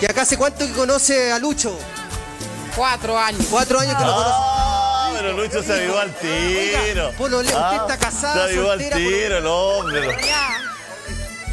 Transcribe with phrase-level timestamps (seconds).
[0.00, 1.76] ¿Y acá hace cuánto que conoce a Lucho?
[2.74, 3.44] Cuatro años.
[3.50, 4.34] Cuatro años que lo conoce.
[4.34, 7.12] Ah, pero Lucho se avivó al tiro.
[7.18, 10.16] Polo, usted Ah, está casada, Se avivó al tiro el hombre.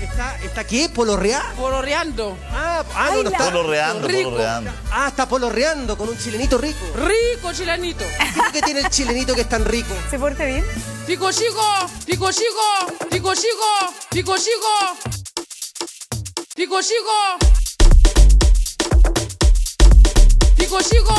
[0.01, 0.89] ¿Está, ¿Está qué?
[0.89, 1.43] ¿Polorreá?
[1.57, 2.37] polorreando.
[2.51, 3.45] Ah, ah, no, no está.
[3.45, 4.29] Polorreando, Rico.
[4.31, 4.71] polorreando.
[4.91, 6.79] Ah, está polorreando con un chilenito rico.
[6.95, 8.03] Rico chilenito.
[8.17, 9.93] ¿Qué es lo que tiene el chilenito que es tan rico?
[10.09, 10.65] ¿Se porta bien?
[11.05, 11.61] Pico chico,
[12.05, 14.97] pico chico, pico chico, pico chico.
[16.55, 17.47] Pico chico.
[20.57, 21.13] Pico chico.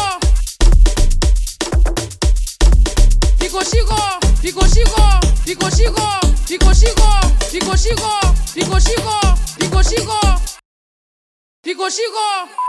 [3.39, 7.09] Pico chico, pico chico, pico chico, pico chico,
[7.51, 8.11] pico chico,
[8.53, 9.19] pico chico,
[9.57, 10.19] pico chico.
[11.63, 12.67] Pico chico.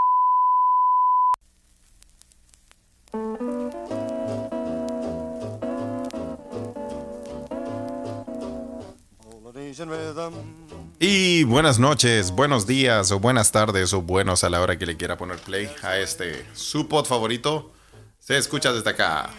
[11.02, 14.98] Y buenas noches, buenos días o buenas tardes o buenos a la hora que le
[14.98, 17.72] quiera poner play a este su pod favorito.
[18.18, 19.30] Se escucha desde acá.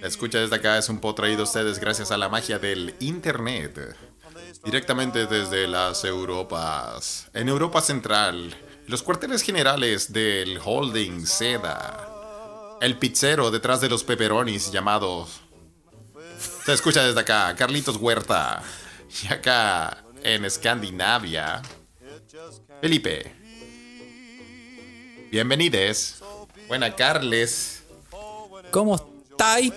[0.00, 2.96] Se escucha desde acá es un pod traído a ustedes gracias a la magia del
[2.98, 3.96] internet.
[4.64, 7.28] Directamente desde las Europas.
[7.32, 8.56] En Europa Central,
[8.88, 12.76] los cuarteles generales del Holding Seda.
[12.80, 15.42] El pizzero detrás de los pepperonis llamados
[16.64, 18.64] se escucha desde acá, Carlitos Huerta.
[19.22, 21.62] Y acá, en Escandinavia,
[22.80, 23.32] Felipe.
[25.30, 26.20] Bienvenides.
[26.68, 27.82] Buena, Carles.
[28.70, 29.72] ¿Cómo estáis?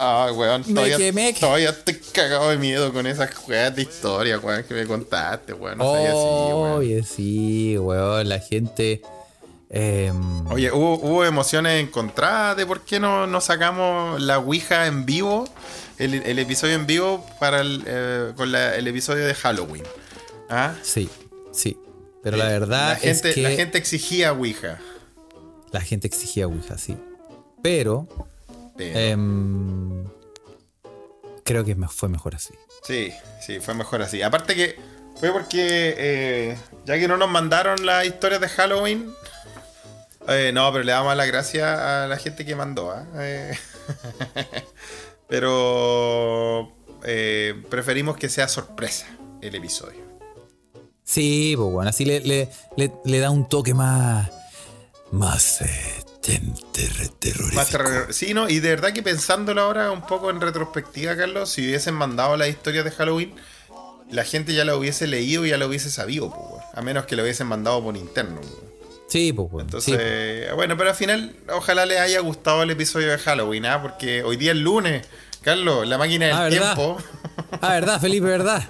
[0.00, 1.32] Ay, weón, Me todavía, quemé.
[1.32, 5.78] todavía estoy cagado de miedo con esas juegas de historia, weón, que me contaste, weón.
[5.78, 6.74] No.
[6.76, 9.02] Oye, sí, weón, la gente.
[9.70, 15.04] Em, Oye, ¿hubo, hubo emociones encontradas de por qué no, no sacamos la Ouija en
[15.06, 15.48] vivo,
[15.98, 19.84] el, el episodio en vivo para el, eh, con la- el episodio de Halloween.
[20.48, 20.74] ¿Ah?
[20.82, 21.08] sí,
[21.52, 21.76] sí.
[22.22, 24.78] Pero la verdad la gente, es que la gente exigía Ouija.
[26.08, 26.96] exigía Ouija, sí.
[27.62, 28.08] Pero
[28.76, 30.04] Pero- em,
[31.44, 32.54] creo que fue mejor así.
[32.82, 33.12] Sí,
[33.44, 34.22] sí, fue mejor así.
[34.22, 34.76] Aparte que
[35.18, 39.12] fue porque eh, ya que no nos mandaron las historias de Halloween,
[40.28, 42.90] eh, no, pero le damos las gracias a la gente que mandó.
[42.90, 43.06] ¿ah?
[43.16, 43.56] Eh,
[45.28, 46.72] pero
[47.04, 49.06] eh, preferimos que sea sorpresa
[49.40, 50.06] el episodio.
[51.04, 54.30] Sí, pues bueno, así le, le, le- le da un toque más.
[55.10, 55.62] Más.
[55.62, 55.94] eh.
[57.54, 58.50] Más terror- Sí, ¿no?
[58.50, 62.48] Y de verdad que pensándolo ahora un poco en retrospectiva, Carlos, si hubiesen mandado las
[62.48, 63.34] historias de Halloween,
[64.10, 67.16] la gente ya la hubiese leído y ya lo hubiese sabido, pues, a menos que
[67.16, 68.40] lo hubiesen mandado por interno.
[68.42, 68.67] weón.
[69.08, 69.66] Sí, pues bueno.
[69.68, 73.80] Entonces, bueno, pero al final, ojalá les haya gustado el episodio de Halloween, ¿ah?
[73.80, 75.06] Porque hoy día es lunes,
[75.42, 76.98] Carlos, la máquina del Ah, tiempo.
[77.62, 78.26] Ah, ¿verdad, Felipe?
[78.26, 78.62] ¿Verdad?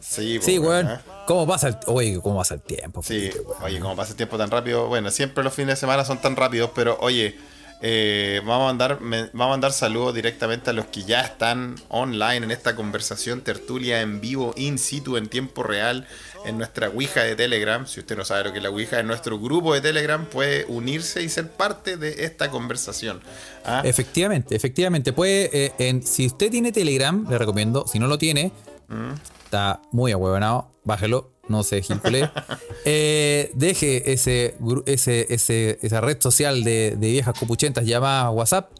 [0.00, 0.86] sí, pues, Sí, weón.
[0.86, 1.00] ¿ah?
[1.26, 3.02] ¿Cómo pasa el, oye, ¿cómo pasa el tiempo?
[3.02, 3.62] Sí, weón?
[3.62, 4.86] oye, como pasa el tiempo tan rápido.
[4.88, 7.36] Bueno, siempre los fines de semana son tan rápidos, pero oye,
[7.82, 11.76] eh, vamos, a mandar, me- vamos a mandar saludos directamente a los que ya están
[11.88, 16.06] online en esta conversación tertulia en vivo, in situ, en tiempo real,
[16.44, 17.86] en nuestra Ouija de Telegram.
[17.86, 20.64] Si usted no sabe lo que es la Ouija, en nuestro grupo de Telegram puede
[20.66, 23.20] unirse y ser parte de esta conversación.
[23.64, 23.82] ¿ah?
[23.84, 25.12] Efectivamente, efectivamente.
[25.12, 27.86] Puede, eh, en- si usted tiene Telegram, le recomiendo.
[27.86, 28.52] Si no lo tiene,
[28.88, 29.12] Mm.
[29.44, 32.30] está muy ahuevanado, bájelo, no se gincule.
[32.84, 34.56] eh, deje ese,
[34.86, 38.70] ese, ese- esa red social de, de viejas copuchentas llamada WhatsApp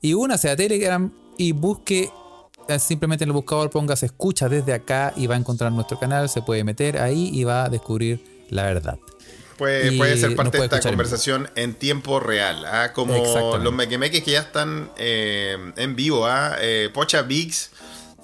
[0.00, 2.10] y únase a Telegram y busque.
[2.68, 5.98] Eh, Simplemente en el buscador ponga se escucha desde acá y va a encontrar nuestro
[5.98, 8.98] canal, se puede meter ahí y va a descubrir la verdad.
[9.56, 12.92] Puede, puede ser parte de esta en conversación en tiempo real, ¿ah?
[12.92, 16.26] como los mequemeques que ya están eh, en vivo.
[16.26, 16.56] ¿ah?
[16.60, 17.70] Eh, Pocha Biggs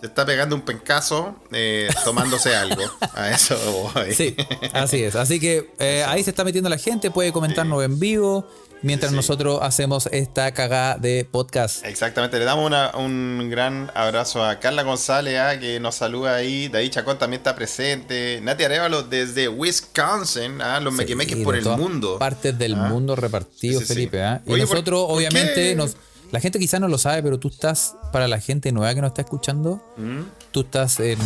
[0.00, 2.82] se está pegando un pencazo eh, tomándose algo.
[3.14, 3.56] A eso
[3.94, 4.12] voy.
[4.12, 4.36] Sí,
[4.74, 5.16] así es.
[5.16, 5.70] Así que
[6.06, 8.46] ahí se está metiendo la gente, puede comentarnos en vivo
[8.82, 11.84] mientras Sí, nosotros hacemos esta cagada de podcast.
[11.84, 15.58] Exactamente, le damos una- un gran abrazo a Carla González, ¿ah?
[15.58, 16.68] que nos saluda ahí.
[16.68, 18.40] David Chacón también está presente.
[18.42, 20.80] Nati Arevalo desde Wisconsin, ¿ah?
[20.80, 22.18] los mequemeques Sí, por de el mundo.
[22.18, 22.88] Partes del Ah.
[22.88, 23.88] mundo repartidos, Sí.
[23.94, 24.18] Felipe.
[24.18, 25.96] Y Oye, ¿por- nosotros, por obviamente, nos,
[26.30, 29.08] la gente quizás no lo sabe, pero tú estás, para la gente nueva que nos
[29.10, 30.20] está escuchando, ¿Mm?
[30.50, 31.18] tú estás en.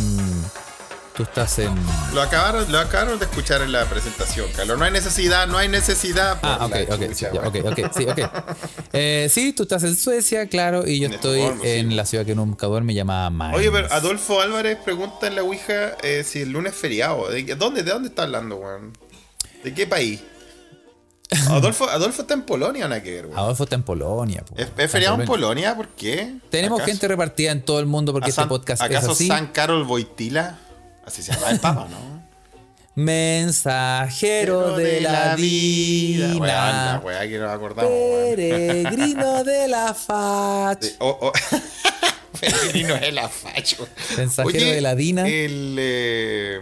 [1.17, 1.75] Tú estás en.
[2.13, 4.79] Lo acabaron, lo acabaron de escuchar en la presentación, Carlos.
[4.79, 6.39] No hay necesidad, no hay necesidad.
[6.43, 8.19] Ah, ok, ok, ya, ok, ok, sí, ok.
[8.93, 11.71] Eh, sí, tú estás en Suecia, claro, y yo En estoy Estocolmo, sí.
[11.71, 13.57] en la ciudad que nunca duerme, llamada Mainz.
[13.57, 17.29] Oye, pero Adolfo Álvarez pregunta en la Ouija eh, si el lunes es feriado.
[17.31, 18.93] ¿De dónde, ¿De dónde está hablando, weón?
[19.65, 20.21] ¿De qué país?
[21.51, 22.95] Adolfo, Adolfo está en Polonia, ¿no?
[22.95, 23.39] ver, weón?
[23.39, 24.45] Adolfo está en Polonia.
[24.45, 24.55] po.
[24.57, 25.75] ¿Es, es feriado en Polonia.
[25.75, 26.37] ¿Por qué?
[26.51, 29.27] Tenemos ¿Acaso- gente repartida en todo el mundo porque este podcast es ¿Acaso así.
[29.29, 30.59] San Carol Boitila?
[31.06, 32.26] Así se llama el Papa, ¿no?
[32.97, 37.00] Mensajero de la la vida.
[37.05, 38.37] weá que nos acordamos, weón.
[38.37, 40.82] Peregrino de la fach.
[40.82, 41.32] Sí, oh, oh.
[42.41, 43.88] Peregrino es el afacho.
[44.17, 45.29] Mensajero de la Dina.
[45.29, 46.61] El, eh,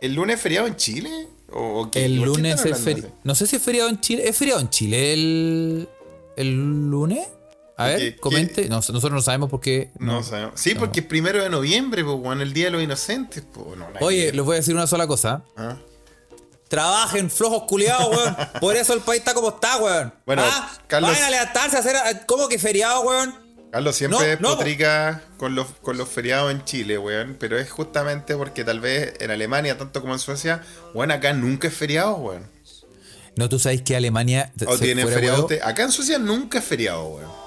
[0.00, 1.10] ¿El lunes es feriado en Chile?
[1.52, 2.04] ¿O, o qué?
[2.04, 3.10] El ¿Por qué lunes es feriado.
[3.24, 4.28] No sé si es feriado en Chile.
[4.28, 5.88] ¿Es feriado en Chile el,
[6.36, 7.26] el lunes?
[7.76, 8.68] A ver, ¿Qué- comente.
[8.68, 9.90] No, nosotros no sabemos por qué.
[9.98, 10.52] No, sabemos.
[10.60, 13.42] Sí, porque es primero de noviembre, pues, weón, el Día de los Inocentes.
[13.52, 15.42] Pues, no, Oye, les voy a decir una sola cosa.
[15.56, 15.76] Ah.
[16.68, 18.36] Trabajen flojos culiados, weón.
[18.60, 20.14] Por eso el país está como está, weón.
[20.26, 21.96] Bueno, Ah, Carlos- Vayan a levantarse a hacer.
[22.26, 23.34] ¿Cómo que feriado, weón?
[23.70, 27.36] Carlos siempre potrica con los, con los feriados en Chile, weón.
[27.40, 30.62] Pero es justamente porque tal vez en Alemania, tanto como en Suecia,
[30.94, 32.48] weón, acá nunca es feriado, weón.
[33.36, 34.52] No, tú sabes que Alemania.
[34.66, 35.48] O tienen feriado.
[35.64, 37.43] Acá en Suecia nunca es feriado, weón.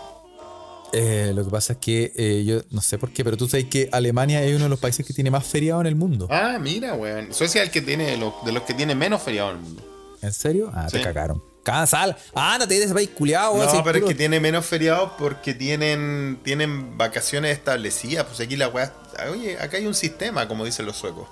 [0.93, 3.65] Eh, lo que pasa es que eh, yo no sé por qué, pero tú sabes
[3.65, 6.27] que Alemania es uno de los países que tiene más feriado en el mundo.
[6.31, 7.33] Ah, mira, weón.
[7.33, 9.83] Suecia es el que tiene los, de los que tiene menos feriado en el mundo.
[10.21, 10.71] ¿En serio?
[10.73, 11.43] Ah, te cagaron.
[11.63, 12.15] Cansal.
[12.33, 13.75] Ándate de ese país culiado, weón.
[13.75, 18.25] No, pero es que tiene menos feriados porque tienen, tienen vacaciones establecidas.
[18.25, 18.93] Pues aquí la weá.
[19.29, 21.27] Oye, acá hay un sistema, como dicen los suecos.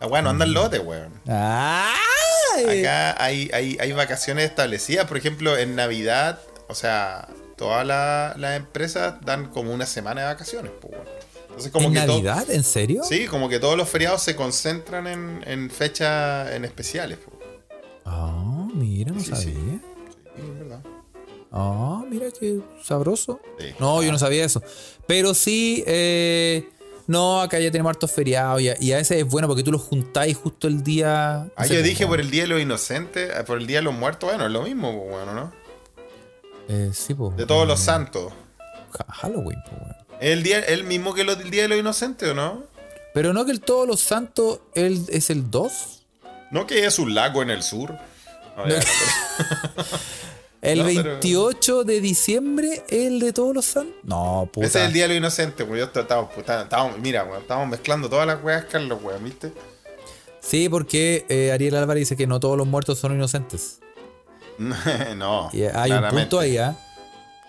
[0.00, 1.12] La weá no anda en lote, weón.
[1.26, 5.06] Acá hay, hay, hay vacaciones establecidas.
[5.06, 10.26] Por ejemplo, en Navidad, o sea, todas la- las empresas dan como una semana de
[10.28, 11.06] vacaciones, pues, weón.
[11.48, 12.50] Entonces, como ¿En que Navidad?
[12.50, 13.02] ¿En serio?
[13.04, 17.18] Sí, como que todos los feriados se concentran en, en fechas en especiales.
[17.24, 17.36] pues.
[18.04, 19.44] Ah, mira, no Sí, sabía.
[19.46, 19.80] Sí,
[20.36, 20.80] es verdad.
[21.52, 23.40] Ah, mira qué sabroso.
[23.58, 23.66] Sí.
[23.78, 24.60] No, yo no sabía eso.
[25.06, 26.68] Pero sí, eh,
[27.06, 29.70] no, acá ya tenemos hartos feriados y a, y a veces es bueno porque tú
[29.70, 31.44] los juntáis justo el día.
[31.46, 33.78] no Ah, yo cómo, dije por el Día de los Inocentes, eh, por el Día
[33.78, 35.52] de los Muertos, bueno, es lo mismo, pues, bueno, ¿no?
[36.68, 37.36] Eh, sí, pues.
[37.36, 38.32] De todos los santos.
[39.08, 39.96] Halloween, pues, weón.
[40.20, 42.64] ¿Es el, día, el mismo que del Día de los Inocentes o no?
[43.12, 46.02] Pero no que el Todos los Santos él es el 2.
[46.50, 47.94] ¿No que es un lago en el sur?
[48.56, 48.80] No, ya,
[50.62, 53.94] El No, pero- 28 de diciembre es el de Todos los Santos.
[54.02, 54.66] No, puta.
[54.66, 55.68] Ese es el Día de los Inocentes,
[57.02, 59.52] mira, weón, estábamos mezclando todas las weas, Carlos, weón, ¿viste?
[60.40, 63.78] Sí, porque eh, Ariel Álvarez dice que no todos los muertos son inocentes.
[65.16, 65.50] no.
[65.52, 66.76] Y hay un punto ahí, ¿ah?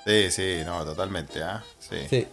[0.05, 1.63] Sí, sí, no, totalmente, ¿ah?
[1.79, 1.97] Sí.
[2.09, 2.27] Sí.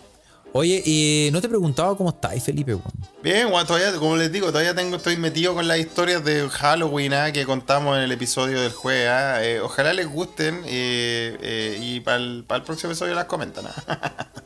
[0.55, 2.93] Oye, y no te preguntaba cómo estáis, Felipe, weón.
[3.23, 7.15] Bien, weón, todavía, como les digo, todavía tengo, estoy metido con las historias de Halloween
[7.15, 7.33] ¿ah?
[7.33, 9.09] que contamos en el episodio del jueves.
[9.09, 9.43] ¿ah?
[9.43, 13.67] Eh, ojalá les gusten eh, eh, y para el, próximo episodio las comentan.
[13.67, 14.27] ¿ah?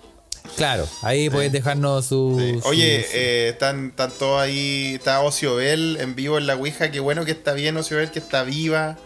[0.57, 2.39] Claro, ahí puedes dejarnos su.
[2.41, 2.61] Sí.
[2.65, 7.01] Oye, su- eh, están, están todos ahí, está Ociobel en vivo en la Ouija, qué
[7.01, 8.97] bueno que está bien Ociobel, que está viva,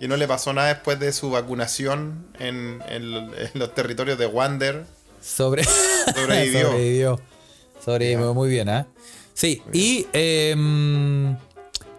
[0.00, 4.18] que no le pasó nada después de su vacunación en, en lo- en los territorios
[4.18, 4.84] de Wander.
[5.20, 5.62] sobre...
[5.64, 6.68] Sobrevivió.
[6.70, 7.20] Sobrevivió.
[7.84, 8.86] Sobrevivió muy bien, ¿ah?
[9.34, 10.06] Sí, y.
[10.12, 11.36] em,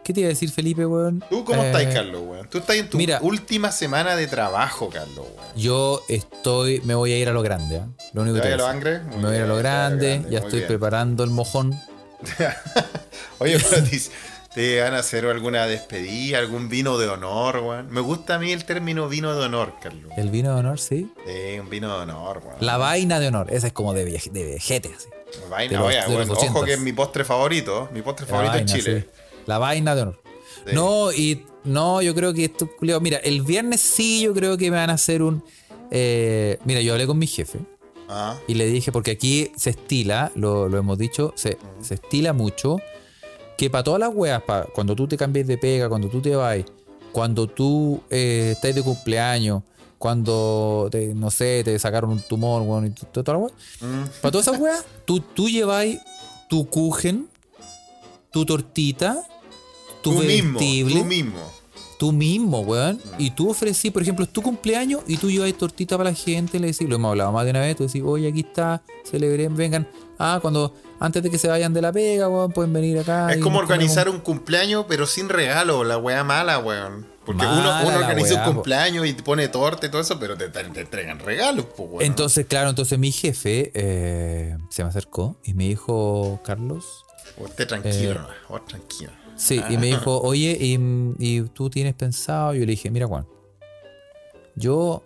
[0.04, 1.24] ¿Qué te iba a decir, Felipe, weón?
[1.30, 2.50] ¿Tú cómo Eh, estás, Carlos, weón?
[2.50, 3.20] Tú estás en tu mira.
[3.22, 5.56] última semana de trabajo, Carlos, weón.
[5.56, 6.82] Yo estoy.
[6.82, 7.88] Me voy a ir a lo grande, ¿ah?
[8.14, 8.88] Lo único ¿Te que a te lo a decir.
[8.88, 9.18] Angre?
[9.18, 10.68] Me voy a ir a lo a lo grande, ya estoy bien.
[10.68, 11.80] preparando el mojón.
[13.40, 13.82] Oye, pero
[14.54, 17.90] te, van a hacer alguna despedida, algún vino de honor, weón.
[17.92, 20.12] Me gusta a mí el término vino de honor, Carlos.
[20.18, 21.12] El vino de honor, sí.
[21.26, 22.58] Sí, un vino de honor, weón.
[22.60, 23.48] La vaina de honor.
[23.52, 25.08] Esa es como de, vieje- de vejete, así.
[25.50, 26.66] Vaina, los- los bueno, ojo 80s.
[26.66, 27.90] que es mi postre favorito.
[27.94, 29.02] Mi postre La favorito vaina, es Chile.
[29.02, 29.22] sí.
[29.46, 30.22] La vaina de honor.
[30.68, 30.72] Sí.
[30.76, 32.70] No, y no, yo creo que esto,
[33.02, 35.44] Mira, el viernes sí, yo creo que me van a hacer un.
[35.90, 37.60] eh, mira, yo hablé con mi jefe
[38.10, 42.34] Ah, y le dije, porque aquí se estila, lo, lo hemos dicho, se, se estila
[42.34, 42.78] mucho,
[43.62, 46.36] que para todas las weas, pa- cuando tú te cambies de pega, cuando tú te
[46.36, 46.58] vas,
[47.12, 49.62] cuando tú eh, estás de cumpleaños,
[50.00, 53.52] cuando, te- no sé, te sacaron un tumor, weón, y toda la wea.
[53.82, 56.00] mm, Para todas esas weas, tú, tú lleváis
[56.50, 57.28] tu kuchen,
[58.32, 59.22] tu tortita,
[60.02, 61.40] tu tú mismo, tú mismo.
[62.00, 63.00] tú mismo, weón.
[63.20, 66.60] Y tú ofrecí, por ejemplo, es tu cumpleaños y tú llevas tortita para la gente,
[66.60, 69.56] le decís, lo hemos hablado más de una vez, tú decís, oye, aquí está, celebren,
[69.56, 69.88] vengan.
[70.24, 73.32] Ah, cuando, antes de que se vayan de la pega, weón, pueden venir acá.
[73.34, 74.20] Es como organizar comemos.
[74.28, 77.08] un cumpleaños, pero sin regalo, la wea mala, weón.
[77.26, 78.54] Porque Mala uno, organiza weá, un po.
[78.56, 82.02] cumpleaños y te pone torta y todo eso, pero te, te- entregan regalos, pues, weón.
[82.04, 87.06] Entonces, claro, entonces mi jefe eh, se me acercó y me dijo, Carlos,
[87.38, 89.12] Usted tranquilo, eh, vos tranquilo.
[89.36, 90.78] Sí, y me dijo, oye, ¿y,
[91.18, 92.54] y tú tienes pensado?
[92.54, 93.26] Yo le dije, mira, Juan,
[94.56, 95.04] yo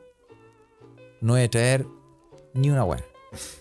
[1.21, 1.85] no voy a traer
[2.53, 3.03] ni una weá.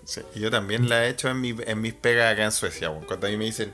[0.04, 3.04] Sí, yo también la he hecho en, mi, en mis pegas acá en Suecia, weón.
[3.04, 3.72] Cuando a mí me dicen,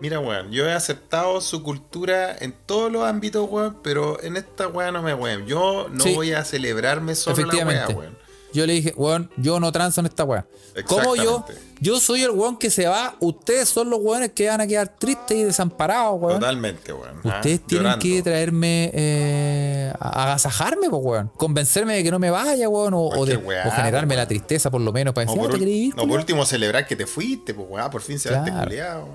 [0.00, 4.68] mira, weón, yo he aceptado su cultura en todos los ámbitos, weón, pero en esta
[4.68, 5.46] weá no me weón.
[5.46, 6.14] Yo no Sí.
[6.14, 8.18] voy a celebrarme solo la weá, weón.
[8.56, 10.46] Yo le dije, weón, yo no transo en esta weá.
[10.86, 11.44] Como yo,
[11.80, 14.88] yo soy el weón que se va, ustedes son los weones que van a quedar
[14.98, 16.40] tristes y desamparados, weón.
[16.40, 17.20] Totalmente, weón.
[17.24, 17.36] ¿ah?
[17.36, 18.02] Ustedes tienen Llorando.
[18.02, 21.30] que traerme, eh, a- agasajarme, pues, weón.
[21.36, 22.94] Convencerme de que no me vaya, weón.
[22.94, 25.42] O, o de, qué weá, o generarme la tristeza, por lo menos, para No, decir,
[25.42, 26.20] por, "Ah, ¿te ul- querés ir, no, por culiao?".
[26.20, 28.64] último celebrar que te fuiste, pues weón, por fin se va Claro.
[28.68, 29.08] culiao.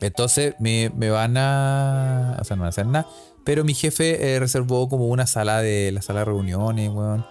[0.00, 2.36] Entonces me, me van a.
[2.40, 3.06] O sea, no van a hacer nada.
[3.44, 5.90] Pero mi jefe eh, reservó como una sala de.
[5.92, 7.24] La sala de reuniones, weón.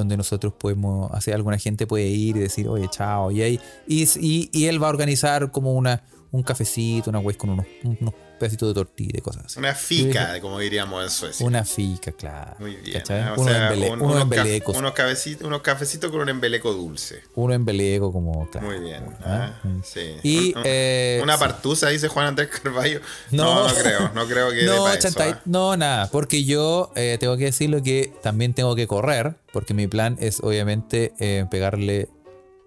[0.00, 1.34] Donde nosotros podemos hacer.
[1.34, 3.30] Alguna gente puede ir y decir, oye, chao.
[3.30, 3.60] Y ahí.
[3.86, 6.02] Y, y, y él va a organizar como una.
[6.32, 9.58] Un cafecito, una weá con unos, unos pedacitos de tortilla y cosas así.
[9.58, 11.46] Una fica, como diríamos en Suecia.
[11.46, 12.54] Una fica, claro.
[12.58, 12.98] Muy bien.
[12.98, 13.20] ¿cachai?
[13.22, 13.34] ¿ah?
[13.36, 14.76] O unos, sea, embele- un- unos unos, caf- embelecos.
[14.76, 17.22] unos, cabecitos, unos cafecitos con un embeleco dulce.
[17.34, 18.50] Uno embeleco como.
[18.50, 19.04] Claro, Muy bien.
[19.24, 19.54] ¿ah?
[19.64, 20.16] ah, sí.
[20.22, 21.40] Y, Un- eh, una sí.
[21.40, 23.00] partusa, dice Juan Andrés Carballo.
[23.30, 23.44] No.
[23.44, 24.10] No, no, creo.
[24.14, 25.40] No creo que No, eso, chantay, ¿ah?
[25.46, 29.86] no, nada, porque yo eh, tengo que decirlo que también tengo que correr, porque mi
[29.86, 32.08] plan es obviamente eh, pegarle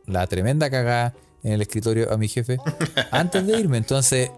[0.07, 1.13] la tremenda cagada
[1.43, 2.57] en el escritorio a mi jefe
[3.11, 3.77] antes de irme.
[3.77, 4.29] Entonces,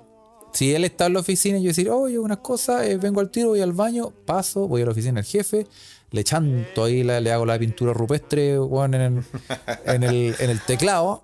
[0.53, 3.29] si él está en la oficina y yo decir, oye, unas cosas, eh, vengo al
[3.29, 5.65] tiro, voy al baño, paso, voy a la oficina del jefe,
[6.12, 9.24] le chanto ahí, la- le hago la pintura rupestre weón, en, el,
[9.86, 11.24] en, el, en el teclado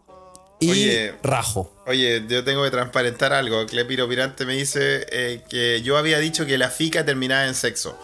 [0.59, 1.13] y Oye.
[1.21, 1.71] rajo.
[1.85, 3.65] Oye, yo tengo que transparentar algo.
[3.67, 7.95] Clepiro Pirante me dice eh, que yo había dicho que la fica terminaba en sexo.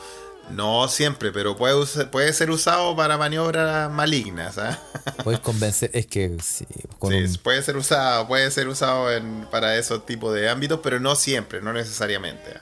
[0.52, 4.58] No siempre, pero puede, ser usado para maniobras malignas.
[4.58, 4.80] ¿ah?
[5.24, 6.66] Puedes convencer, es que sí,
[7.00, 10.80] con Sí, un- puede ser usado, puede ser usado en- para esos tipos de ámbitos,
[10.84, 12.44] pero no siempre, no necesariamente.
[12.56, 12.62] ¿ah?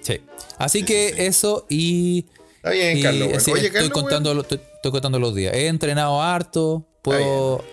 [0.00, 0.22] Sí.
[0.58, 2.26] Así Sí, que sí, eso y.
[2.56, 3.24] Está bien, y Carlos.
[3.28, 3.40] bueno.
[3.40, 5.52] sí, Oye, estoy, Carlos, contando, lo- estoy, estoy contando los días.
[5.54, 6.86] He entrenado harto.
[7.02, 7.64] Puedo,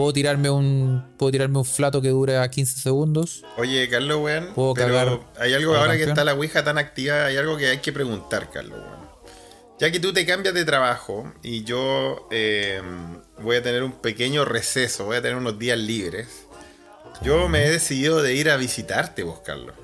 [0.00, 1.04] puedo tirarme un.
[1.18, 3.44] Puedo tirarme un flato que dure a 15 segundos.
[3.58, 4.48] Oye, Carlos, weón.
[4.54, 7.58] Puedo pero cagar hay algo al ahora que está la Ouija tan activa, hay algo
[7.58, 9.10] que hay que preguntar, Carlos, weón.
[9.78, 12.82] Ya que tú te cambias de trabajo y yo eh,
[13.42, 16.46] voy a tener un pequeño receso, voy a tener unos días libres.
[17.22, 19.74] Yo me he decidido de ir a visitarte, vos, Carlos.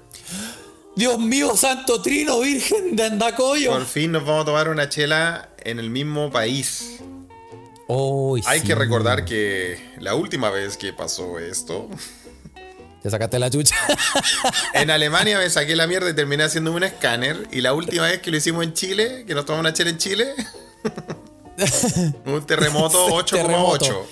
[0.96, 3.70] Dios mío, santo trino, virgen de Andacoyo.
[3.70, 7.00] Por fin nos vamos a tomar una chela en el mismo país.
[7.88, 8.66] Uy, Hay sí.
[8.66, 11.88] que recordar que la última vez que pasó esto,
[13.02, 13.76] Te sacaste la chucha.
[14.74, 17.46] en Alemania me saqué la mierda y terminé haciendo un escáner.
[17.52, 19.98] Y la última vez que lo hicimos en Chile, que nos tomamos una chela en
[19.98, 20.34] Chile,
[22.26, 23.24] un terremoto 8,8.
[23.30, 24.08] Terremoto.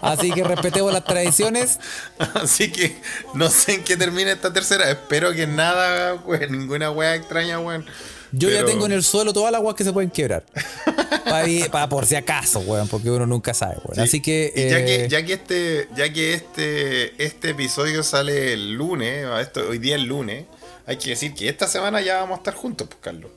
[0.00, 1.78] Así que respetemos las tradiciones.
[2.34, 2.96] Así que
[3.34, 4.90] no sé en qué termina esta tercera.
[4.90, 7.84] Espero que nada, weón, ninguna wea extraña, weón.
[8.32, 10.44] Yo ya tengo en el suelo todas las aguas que se pueden quebrar.
[11.70, 13.94] Para por si acaso, weón, porque uno nunca sabe, weón.
[13.94, 14.00] Sí.
[14.00, 14.52] Así que.
[14.54, 19.68] Ya eh, que, ya que este, ya que este, este episodio sale el lunes, esto,
[19.68, 20.46] hoy día es lunes,
[20.86, 23.30] hay que decir que esta semana ya vamos a estar juntos, pues, Carlos.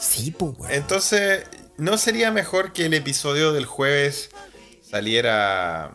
[0.00, 0.72] Sí, pues, weón.
[0.72, 1.44] Entonces,
[1.76, 4.30] ¿no sería mejor que el episodio del jueves
[4.88, 5.92] saliera.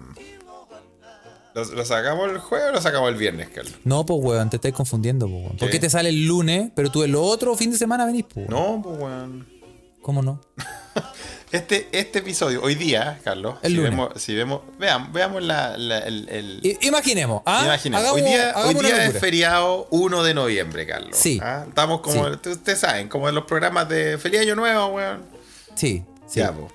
[1.54, 3.74] ¿Lo, lo sacamos el jueves o lo sacamos el viernes, Carlos?
[3.84, 5.58] No, pues, weón, te estás confundiendo, pues, weón.
[5.58, 5.80] ¿Por ¿Qué?
[5.80, 8.48] te sale el lunes, pero tú el otro fin de semana venís, pues?
[8.48, 8.76] weón?
[8.76, 9.48] No, pues, weón.
[10.02, 10.42] ¿Cómo no?
[11.52, 13.92] Este, este episodio, hoy día, Carlos, El si lunes.
[13.92, 17.64] vemos, si vemos, veamos, veamos la, la- el, imaginemos, ¿ah?
[17.66, 21.18] Imaginemos, Hagamos- hoy día, hoy día es feriado 1 de noviembre, Carlos.
[21.18, 21.42] Sí.
[21.44, 21.66] ¿ah?
[21.68, 22.50] Estamos como, Sí.
[22.52, 25.24] ustedes saben, como en los programas de Feliz Año Nuevo, weón.
[25.76, 26.40] Sí, sí.
[26.40, 26.70] Ya, po.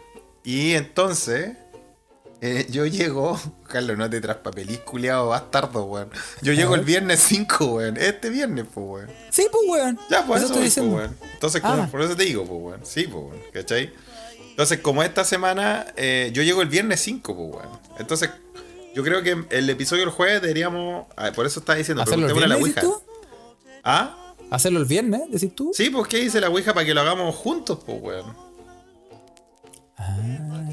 [0.45, 1.53] Y entonces,
[2.41, 3.39] eh, yo llego,
[3.69, 6.11] Carlos, no te traspapelís, culiado bastardo, weón.
[6.43, 7.97] Yo llego el viernes 5, weón.
[7.97, 9.11] Este viernes, pues, weón.
[9.31, 9.99] Sí, pues, weón.
[10.11, 11.27] Ya, pues Eso eso, estoy voy, diciendo.
[11.35, 11.89] Entonces, como- Ah.
[11.91, 12.81] por eso te digo, pues, weón.
[12.85, 13.41] Sí, pues, weón.
[13.53, 13.93] ¿Cachai?
[14.51, 17.79] Entonces, como esta semana, eh, yo llego el viernes 5, pues, weón.
[17.99, 18.31] Entonces,
[18.95, 21.07] yo creo que el episodio del jueves deberíamos.
[21.35, 22.97] por eso estaba diciendo, ¿Hacerlo el preguntémosle a la viernes, Ouija.
[22.97, 23.07] decís
[23.71, 23.81] tú?
[23.85, 24.35] ¿Ah?
[24.51, 25.73] ¿Hacerlo el viernes, decís tú?
[25.75, 28.46] Sí, pues, ¿qué dice la Ouija para que lo hagamos juntos, pues, weón?
[29.99, 30.17] Ah,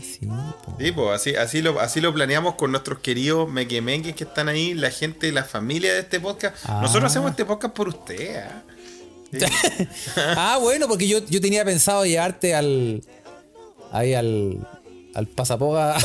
[0.01, 0.27] sí,
[0.65, 0.75] po.
[0.77, 4.73] Sí, pues así, así, lo, así lo planeamos con nuestros queridos mequemengues que están ahí,
[4.73, 6.57] la gente, la familia de este podcast.
[6.65, 6.79] Ah.
[6.81, 8.63] Nosotros hacemos este podcast por usted, ¿ah?
[10.37, 13.01] Ah, bueno, porque yo, yo tenía pensado llevarte al.
[13.91, 14.67] Ahí al.
[15.13, 15.95] Al pasapoga.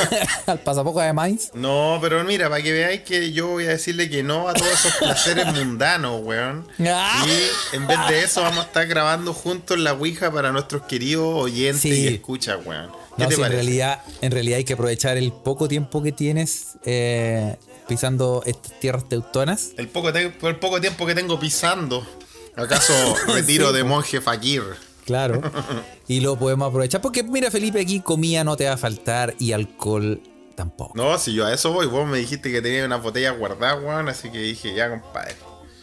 [0.46, 1.50] al pasapoga de Mainz.
[1.54, 4.70] No, pero mira, para que veáis que yo voy a decirle que no a todos
[4.72, 6.66] esos placeres mundanos, weón.
[6.86, 7.24] Ah.
[7.26, 11.26] Y en vez de eso vamos a estar grabando juntos la Ouija para nuestros queridos
[11.44, 11.88] oyentes Sí.
[12.04, 12.90] y escuchas, weón.
[13.16, 16.12] ¿Qué No, te sí, en realidad, en realidad hay que aprovechar el poco tiempo que
[16.12, 17.56] tienes eh,
[17.88, 19.70] pisando estas tierras teutonas.
[19.76, 22.06] El poco, el poco tiempo que tengo pisando.
[22.54, 22.92] ¿Acaso
[23.28, 24.62] retiro Sí, de monje fakir?
[25.08, 25.40] Claro.
[26.08, 27.00] y lo podemos aprovechar.
[27.00, 30.22] Porque mira, Felipe, aquí comida no te va a faltar y alcohol
[30.54, 30.92] tampoco.
[30.94, 34.08] No, si yo a eso voy, vos me dijiste que tenía una botella guardada, weón,
[34.08, 35.34] así que dije, ya, compadre.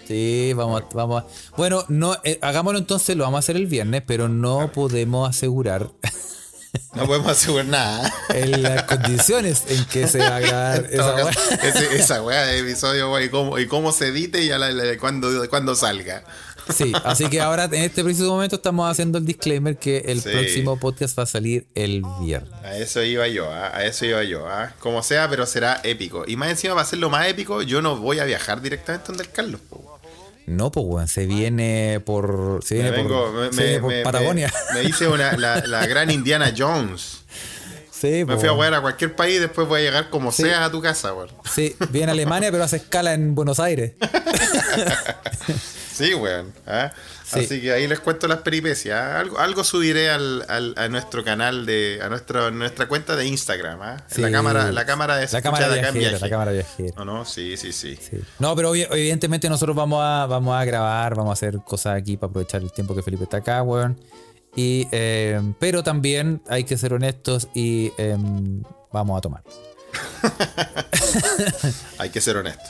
[0.08, 1.24] Sí, vamos, a- vamos.
[1.24, 1.28] a-
[1.58, 5.90] Bueno, no, eh, hagámoslo entonces, lo vamos a hacer el viernes, pero no podemos asegurar
[6.94, 8.14] No podemos asegurar nada.
[8.30, 11.32] en las condiciones en que se va a grabar esa weá.
[11.94, 14.98] esa weá de episodio, weá, y cómo, y cómo se edite y a la, la-
[15.00, 16.24] cuando, cuando salga.
[16.74, 20.30] Sí, así que ahora en este preciso momento estamos haciendo el disclaimer que el Sí.
[20.30, 22.52] próximo podcast va a salir el viernes.
[22.64, 23.72] A eso iba yo, ¿ah?
[23.74, 24.48] a eso iba yo.
[24.48, 24.74] ¿ah?
[24.80, 26.24] Como sea, pero será épico.
[26.28, 29.32] Y más encima, para hacerlo más épico, yo no voy a viajar directamente donde el
[29.32, 29.62] Carlos.
[29.70, 30.00] po.
[30.48, 32.60] No, pues weón, se viene por.
[32.64, 34.54] Se Me, viene vengo, por, me, se me- viene por me- Patagonia.
[34.76, 37.20] me- me hice una, la, la gran Indiana Jones.
[38.00, 40.72] sí, Me fui a jugar a cualquier país, después voy a llegar como sea a
[40.72, 41.30] tu casa, weón.
[41.54, 43.94] Sí, viene a Alemania, pero hace escala en Buenos Aires.
[45.96, 46.52] Sí, weón.
[46.68, 46.92] ¿ah?
[47.24, 47.40] Sí.
[47.40, 49.00] Así que ahí les cuento las peripecias.
[49.00, 49.18] ¿ah?
[49.18, 53.82] Algo, algo subiré al, al- a nuestro canal de, a nuestro, nuestra cuenta de Instagram.
[53.82, 54.22] En la Sí.
[54.30, 56.20] cámara, la cámara de La cámara de viajera, viaje.
[56.20, 56.94] la cámara viajera.
[56.98, 57.96] No, no, sí, sí, sí.
[57.96, 58.20] Sí.
[58.40, 62.30] No, pero evidentemente nosotros vamos a, vamos a grabar, vamos a hacer cosas aquí para
[62.30, 63.98] aprovechar el tiempo que Felipe está acá, weón.
[64.56, 69.44] Y, eh, pero también hay que ser honestos y em, vamos a tomar.
[71.98, 72.64] Hay que ser honesto.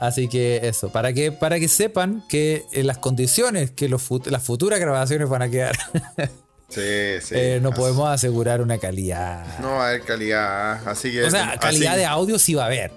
[0.00, 4.26] Así que eso, para que, para que sepan que en las condiciones que los fut-
[4.30, 5.76] las futuras grabaciones van a quedar,
[6.68, 7.34] Sí, sí.
[7.36, 9.44] eh, no podemos asegurar una calidad.
[9.60, 10.88] No va a haber calidad.
[10.88, 11.22] Así que.
[11.24, 12.90] o sea, calidad así- de audio sí va a haber.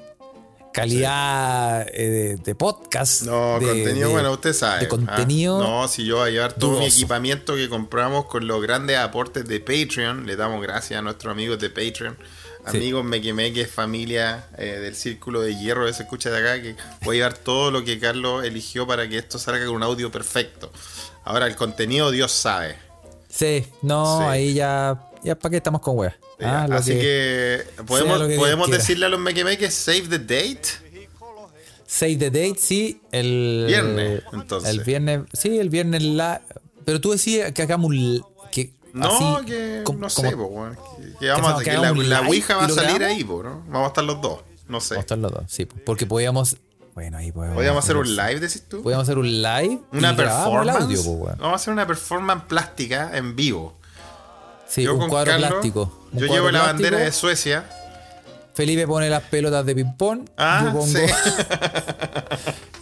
[0.75, 3.23] Calidad eh, de, de podcast.
[3.23, 4.79] No, de- contenido, de- bueno, usted sabe.
[4.81, 4.89] De ¿ah?
[4.89, 5.59] contenido.
[5.59, 9.45] No, si yo voy a llevar todo mi equipamiento que compramos con los grandes aportes
[9.47, 10.25] de Patreon.
[10.25, 12.17] Le damos gracias a nuestros amigos de Patreon.
[12.71, 12.77] Sí.
[12.77, 17.19] Amigos Mequemeques, familia eh, del Círculo de Hierro, se escucha de acá, que voy a
[17.19, 20.71] llevar todo lo que Carlos eligió para que esto salga con un audio perfecto.
[21.25, 22.75] Ahora, el contenido, Dios sabe.
[23.29, 24.23] Sí, no, Sí.
[24.27, 24.99] ahí ya.
[25.23, 26.15] Ya para qué estamos con weas.
[26.41, 30.61] Ah, Así que, podemos, que podemos decirle a los Mequemeques, save the date.
[31.87, 33.01] Save the date, sí.
[33.11, 34.69] El Viernes, entonces.
[34.69, 36.41] El viernes, sí, el viernes la.
[36.83, 38.21] Pero tú decías que hagamos un.
[38.51, 40.77] Que No, así, que no sé, como- po, weón.
[41.19, 43.63] Que, vamos que la, la Ouija va a salir ahí, po, ¿no?
[43.67, 44.41] Vamos a estar los dos.
[44.67, 44.95] No sé.
[44.95, 45.65] Vamos a estar los dos, sí.
[45.65, 46.57] Porque podíamos.
[46.95, 47.55] Bueno, ahí podemos.
[47.55, 48.81] Podríamos hacer un live, decís tú.
[48.81, 49.79] Podíamos hacer un live.
[49.91, 50.81] Una performance.
[50.81, 51.03] audio.
[51.37, 53.77] Vamos a hacer una performance plástica en vivo.
[54.67, 55.81] Sí, yo un con cuadro Carlos, plástico.
[56.13, 56.73] un Yo cuadro llevo la plástico.
[56.83, 57.69] bandera de Suecia.
[58.53, 60.29] Felipe pone las pelotas de ping-pong.
[60.37, 61.03] Ah, yo pongo, sí.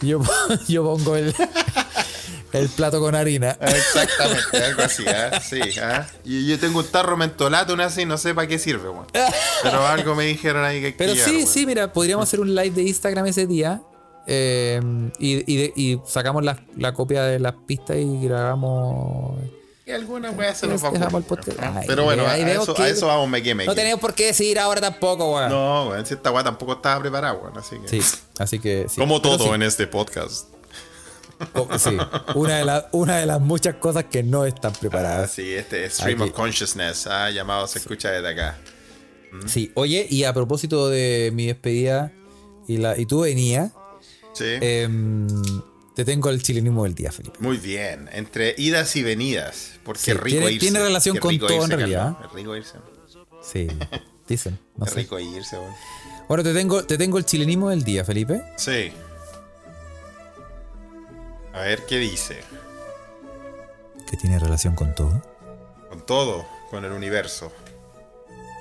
[0.02, 1.34] yo, pon- yo pongo el,
[2.52, 3.56] el plato con harina.
[3.60, 5.40] Exactamente, algo así, ¿ah?
[5.40, 6.06] Sí, ¿ah?
[6.24, 8.88] Y yo tengo un tarro mentolato, una así, no sé para qué sirve.
[9.62, 12.70] Pero algo me dijeron ahí que Pero llevar, sí, sí, mira, podríamos hacer un live
[12.70, 13.82] de Instagram ese día.
[14.28, 14.80] eh,
[15.18, 19.38] y, y y sacamos la, la copia de las pistas y grabamos.
[19.86, 23.06] Y alguna weá se nos va a ocurrir, Pero bueno, a eso, que- a eso
[23.06, 23.66] vamos, me queme.
[23.66, 25.50] No tenemos por qué decidir ahora tampoco, weón.
[25.50, 27.88] No, weón, si esta weá tampoco estaba preparada, weón, así que.
[27.88, 28.00] Sí,
[28.38, 28.86] así que.
[28.88, 28.98] sí.
[28.98, 30.48] Como todo sí, en este podcast.
[31.54, 31.98] oh, sí,
[32.34, 35.30] una de, las- una de las muchas cosas que no están Ah, preparadas.
[35.32, 36.30] sí, este Stream Aquí.
[36.30, 38.56] of Consciousness, ah, llamado Se escucha desde acá.
[39.46, 42.12] Sí, oye, y a propósito de mi despedida
[42.68, 43.72] y, la, y tú venías,
[44.32, 44.44] Sí.
[44.60, 45.28] em,
[45.94, 47.38] te tengo el chilenismo del día, Felipe.
[47.40, 49.72] Muy bien, entre idas y venidas.
[49.84, 50.58] Porque Sí, rico tiene- irse.
[50.60, 52.16] tiene relación con todo irse, en realidad.
[52.24, 52.78] Es rico irse.
[53.42, 53.68] Sí,
[54.28, 55.00] dicen, no es sé.
[55.00, 55.74] rico irse, weón.
[56.28, 58.42] Bueno, te tengo, te tengo el chilenismo del día, Felipe.
[58.56, 58.90] Sí.
[61.52, 62.40] A ver qué dice.
[64.10, 65.22] Que tiene relación con todo.
[65.88, 67.52] Con todo, con el universo.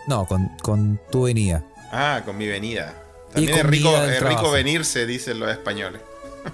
[0.07, 1.65] No, con, con tu venida.
[1.91, 3.01] Ah, con mi venida.
[3.31, 6.01] También es rico, es rico venirse, dicen los españoles.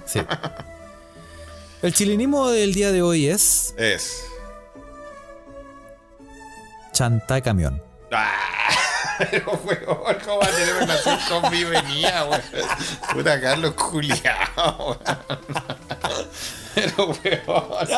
[0.06, 0.20] Sí.
[1.82, 4.24] El chilenismo del día de hoy es Es.
[6.92, 7.82] chanta camión.
[8.12, 8.34] Ah,
[9.30, 12.42] pero weón, ¿cómo va a tener relación con mi venida, weón?
[13.14, 14.98] Puta Carlos culiao, weón.
[16.74, 17.88] Pero weón.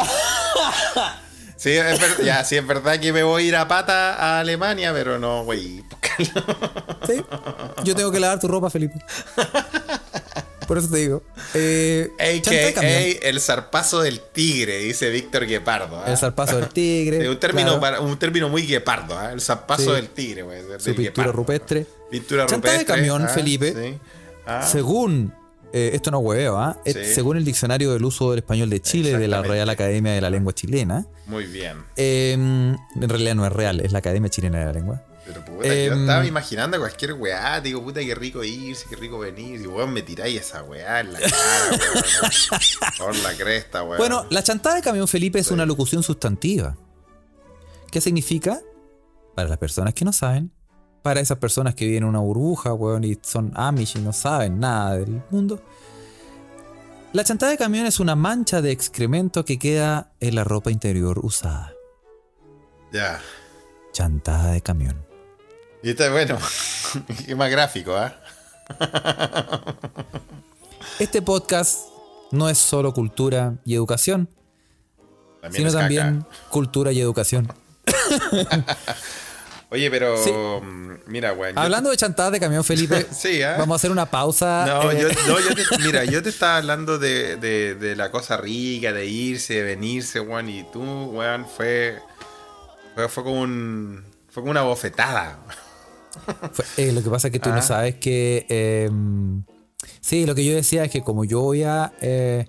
[1.57, 4.41] Sí, es ver- ya, sí, es verdad que me voy a ir a pata a
[4.41, 5.83] Alemania, pero no, güey.
[7.07, 7.25] Sí.
[7.85, 8.99] Yo tengo que lavar tu ropa, Felipe.
[10.73, 11.23] Por eso te digo.
[11.53, 12.69] Eh, de.
[12.69, 13.29] A.K.A.
[13.29, 15.99] el zarpazo del tigre, dice Víctor Guepardo.
[15.99, 16.11] ¿ah?
[16.11, 17.29] El zarpazo del tigre.
[17.29, 19.33] Un, término claro, para- un término muy guepardo, ¿ah?
[19.33, 19.93] el zarpazo Sí.
[19.93, 21.33] del tigre, del su pintura guepardo.
[21.33, 21.87] rupestre.
[22.11, 23.75] Pintura Chanta de rupestre, camión, ah, Felipe.
[23.75, 23.99] sí.
[24.47, 25.35] Ah, Según,
[25.75, 26.81] eh, esto no hueveo, ¿ah?
[26.87, 26.95] Sí.
[27.15, 29.43] según el diccionario del uso del español de Chile de la.
[29.43, 31.85] Real Academia de la Lengua Chilena, Muy bien.
[31.97, 32.79] eh, en
[33.11, 35.03] realidad no es real, es la Academia Chilena de la Lengua.
[35.25, 39.19] Pero puta, yo Em, estaba imaginando cualquier weá, digo, puta, qué rico irse, qué rico
[39.19, 39.61] venir.
[39.61, 41.35] Y weón, me tiráis esa weá en la cara,
[41.71, 42.93] weón.
[42.99, 43.99] Por la cresta, weón.
[43.99, 46.77] Bueno, la chantada de camión Felipe es una locución sustantiva.
[47.91, 48.61] ¿Qué significa?
[49.35, 50.51] Para las personas que no saben,
[51.03, 54.59] para esas personas que viven en una burbuja, weón, y son Amish y no saben
[54.59, 55.63] nada del mundo.
[57.13, 61.21] La chantada de camión es una mancha de excremento que queda en la ropa interior
[61.23, 61.75] usada.
[62.91, 63.21] Ya.
[63.93, 65.12] Chantada de camión.
[65.83, 66.39] Y este es bueno.
[67.27, 68.15] es más gráfico, ¿ah?
[70.99, 71.89] Este podcast
[72.31, 74.29] no es solo cultura y educación,
[75.41, 75.83] También sino es caca.
[75.85, 77.53] también cultura y educación.
[79.71, 80.23] Oye, pero.
[80.23, 80.31] Sí.
[80.31, 81.59] mm, Mira, weón.
[81.59, 83.57] Hablando de chantadas de camión, Felipe, Sí, ¿ah?
[83.59, 84.65] vamos a hacer una pausa.
[84.67, 88.11] No, eh, yo, no, yo te, mira, yo te estaba hablando de, de, de la
[88.11, 91.99] cosa rica, de irse, de venirse, weón, y tú, weón, fue,
[92.95, 95.39] fue, fue como un, fue como una bofetada.
[96.53, 97.57] Fue- eh, lo que pasa es que tú Ah.
[97.57, 98.47] no sabes que.
[98.49, 98.91] eh,
[100.01, 101.93] sí, lo que yo decía es que como yo voy a.
[102.01, 102.47] eh,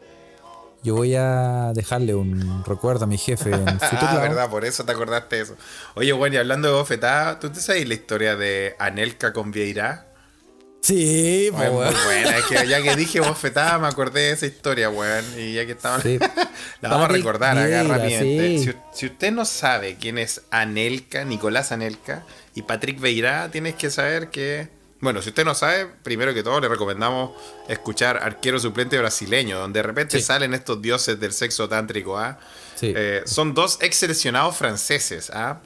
[0.83, 4.21] yo voy a dejarle un recuerdo a mi jefe en Ah, Futuro.
[4.21, 5.55] verdad, por eso te acordaste de eso.
[5.95, 10.07] Oye, weón, y hablando de bofetada, ¿tú te sabes la historia de Anelka con Vieira?
[10.81, 15.23] Sí, pues, buena, es que ya que dije bofetada me acordé de esa historia, weón,
[15.39, 16.01] y ya que estamos...
[16.03, 16.19] Sí.
[16.81, 18.57] La vamos a recordar acá Vieira, rápidamente.
[18.57, 18.63] sí.
[18.65, 23.89] Si, si usted no sabe quién es Anelka, Nicolás Anelka y Patrick Vieira, tienes que
[23.89, 24.67] saber que.
[24.99, 27.31] Bueno, si usted no sabe, primero que todo le recomendamos
[27.67, 30.23] escuchar Arquero Suplente Brasileño, donde de repente Sí.
[30.23, 32.17] salen estos dioses del sexo tántrico.
[32.17, 32.39] ¿ah?
[32.75, 32.93] Sí.
[32.95, 35.59] Eh, son dos ex seleccionados franceses, ¿ah?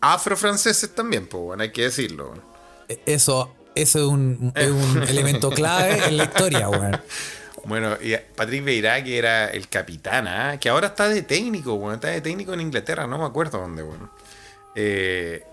[0.00, 2.34] afro-franceses también, pues, bueno, hay que decirlo.
[3.06, 7.00] Eso, eso es un, es un elemento clave en la historia, weón.
[7.64, 10.58] Bueno, y Patrick Vieira, que era el capitán, ¿ah?
[10.58, 13.82] que ahora está de técnico, bueno, está de técnico en Inglaterra, no me acuerdo dónde,
[13.82, 14.10] bueno.
[14.74, 15.44] Eh,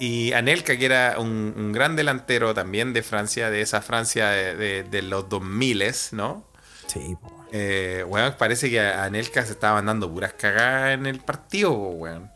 [0.00, 4.56] y Anelka, que era un, un gran delantero también de Francia, de esa Francia de,
[4.56, 6.42] de- de los 2000, ¿no?
[6.88, 7.16] Sí.
[7.52, 12.30] Eh, weón, parece que a Anelka se estaba mandando puras cagadas en el partido, weón.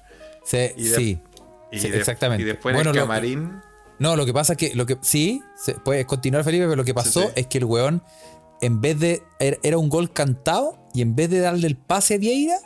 [0.44, 1.18] Sí, Y de- sí.
[1.72, 2.42] Y Sí, de- exactamente.
[2.42, 3.60] Y después Bueno, en el lo- camarín.
[3.98, 6.84] No, lo que pasa es que, lo que sí, se, puedes continuar, Felipe, pero lo
[6.84, 7.28] que pasó sí.
[7.36, 8.02] es que el weón,
[8.60, 9.22] en vez de.
[9.38, 12.56] Era, era un gol cantado y en vez de darle el pase a Vieira,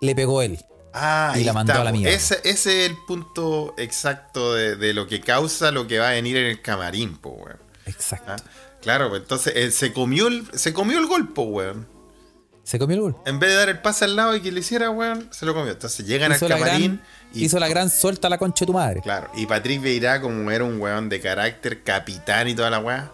[0.00, 0.58] le pegó él.
[0.92, 2.14] Ah, Y la mandó está, a la mierda.
[2.14, 6.12] Ese, ese es el punto exacto de, de lo que causa lo que va a
[6.12, 7.58] venir en el camarín, po, weón.
[7.86, 8.32] Exacto.
[8.32, 8.36] Ah,
[8.80, 11.86] Claro, pues entonces eh, se comió el, se comió el golpe, weón.
[12.64, 13.16] Se comió el gol.
[13.26, 15.52] En vez de dar el pase al lado y que le hiciera, weón, se lo
[15.54, 15.72] comió.
[15.72, 17.44] Entonces llegan Hizo al la, camarín gran, y.
[17.44, 19.00] hizo la gran suelta a la concha de tu madre.
[19.02, 23.10] Claro, y Patrick Vieira, como era un weón de carácter, capitán y toda la weá,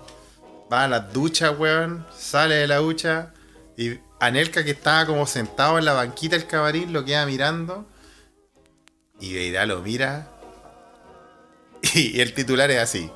[0.73, 3.33] va a la ducha, weón, sale de la ducha
[3.77, 7.87] y Anelka, que estaba como sentado en la banquita del camarín, lo queda mirando
[9.21, 10.29] y Vieira lo mira
[11.95, 13.11] y, el titular es así.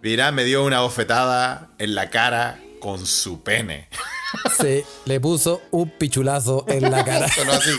[0.00, 3.88] Vieira me dio una bofetada en la cara con su pene.
[4.56, 7.26] Se le puso un pichulazo en la cara.
[7.52, 7.76] Así.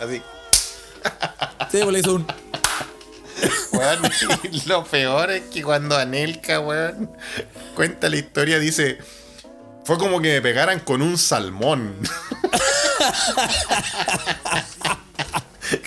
[0.00, 0.22] Así.
[1.70, 2.26] Sí, pues le hizo un.
[4.52, 7.10] Y lo peor es que cuando Anelka, weón,
[7.74, 8.98] cuenta la historia, dice.
[9.84, 11.96] Fue como que me pegaran con un salmón.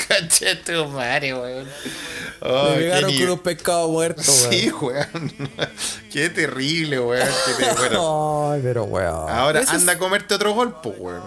[0.08, 1.65] Caché tu madre, weón.
[1.65, 4.51] Le Ay, pegaron con un pescado muerto, weón.
[4.53, 5.34] Sí, weón.
[6.12, 7.27] Qué terrible, weón.
[7.58, 9.29] Qué te- bueno, Ay, pero weón.
[9.29, 11.23] ahora Eso es- anda a comerte otro golpe, weón.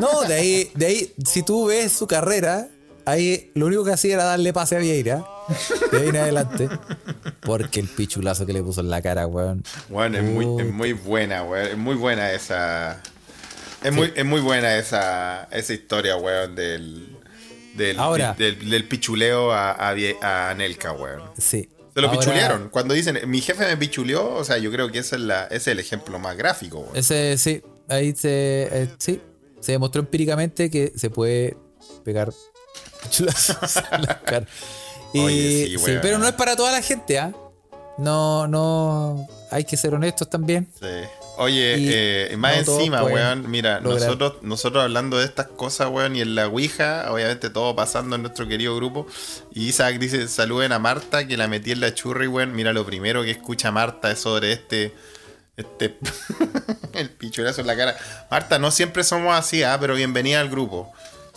[0.00, 2.68] No, de ahí, de ahí, si tú ves su carrera,
[3.06, 5.24] ahí lo único que hacía era darle pase a Vieira.
[5.90, 6.68] De ahí en adelante.
[7.40, 9.62] Porque el pichulazo que le puso en la cara, weón.
[9.88, 11.66] Bueno, es muy, es muy buena, weón.
[11.66, 13.00] Es muy buena esa.
[13.82, 17.16] Es, muy, es muy buena esa, esa historia, weón, del.
[17.76, 18.34] Del, Ahora.
[18.38, 21.22] del, del pichuleo a, a, a Anelka, weón.
[21.36, 21.68] Sí.
[21.94, 22.68] Se lo Ahora, pichulearon.
[22.70, 25.56] Cuando dicen, mi jefe me pichuleó, o sea, yo creo que ese es, la, ese
[25.56, 26.96] es el ejemplo más gráfico, weón.
[26.96, 29.20] Ese, sí, ahí se, eh, sí,
[29.60, 31.56] se demostró empíricamente que se puede
[32.04, 32.32] pegar
[33.02, 34.46] pichulazos en la cara.
[35.14, 37.32] Y, Oye, sí, pero no es para toda la gente, ¿ah?
[37.96, 40.68] No, no, hay que ser honestos también.
[40.78, 40.86] Sí.
[41.36, 44.02] Oye, Y eh, más no encima, weón, mira, lograr.
[44.02, 48.22] nosotros, nosotros hablando de estas cosas, weón, y en la Ouija, obviamente todo pasando en
[48.22, 49.06] nuestro querido grupo,
[49.52, 52.84] y Isaac dice, saluden a Marta, que la metí en la churri, weón, mira, lo
[52.84, 54.92] primero que escucha Marta es sobre este,
[55.56, 55.96] este,
[56.94, 57.96] el pichurazo en la cara.
[58.30, 60.92] Marta, no siempre somos así, ah, pero bienvenida al grupo.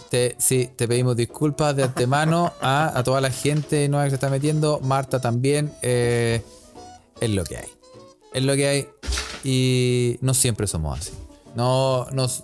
[0.09, 4.15] Te, sí, te pedimos disculpas de antemano a, a toda la gente nueva que se
[4.15, 4.79] está metiendo.
[4.81, 5.73] Marta también.
[5.81, 6.41] eh,
[7.19, 7.69] es lo que hay.
[8.33, 8.87] Es lo que hay.
[9.43, 11.11] Y no siempre somos así.
[11.55, 12.43] No, nos,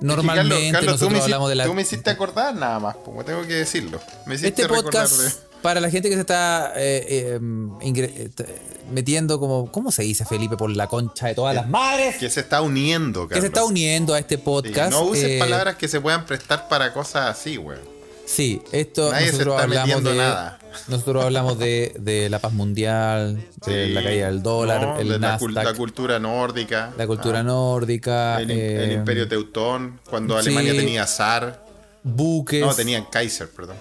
[0.00, 1.64] normalmente Es que, Carlos, Carlos, nosotros hiciste, hablamos de la.
[1.64, 3.98] tú me hiciste acordar nada más, pues, tengo que decirlo.
[4.26, 7.40] Me hiciste Este recordar podcast, de- para la gente que se está eh, eh,
[7.82, 8.60] eh,
[8.92, 9.70] metiendo como.
[9.72, 10.56] ¿Cómo se dice, Felipe?
[10.56, 12.16] Por la concha de todas las madres.
[12.16, 13.70] que se está uniendo, Que se está Carlos.
[13.70, 14.90] uniendo a este Sí, podcast.
[14.92, 17.80] no uses eh, palabras que se puedan prestar para cosas así, weón.
[18.26, 20.14] Sí, esto Nadie se está hablamos de.
[20.14, 20.58] nada.
[20.86, 25.18] Nosotros hablamos de, de la paz mundial, de la caída del dólar, no, el de
[25.18, 26.92] la, Nasdaq, cul- la cultura nórdica.
[26.98, 30.50] la cultura ah, nórdica, el, eh, imperio teutón, cuando sí.
[30.50, 31.64] Alemania tenía zar.
[32.04, 32.60] buques.
[32.60, 33.76] No, tenían Kaiser, perdón.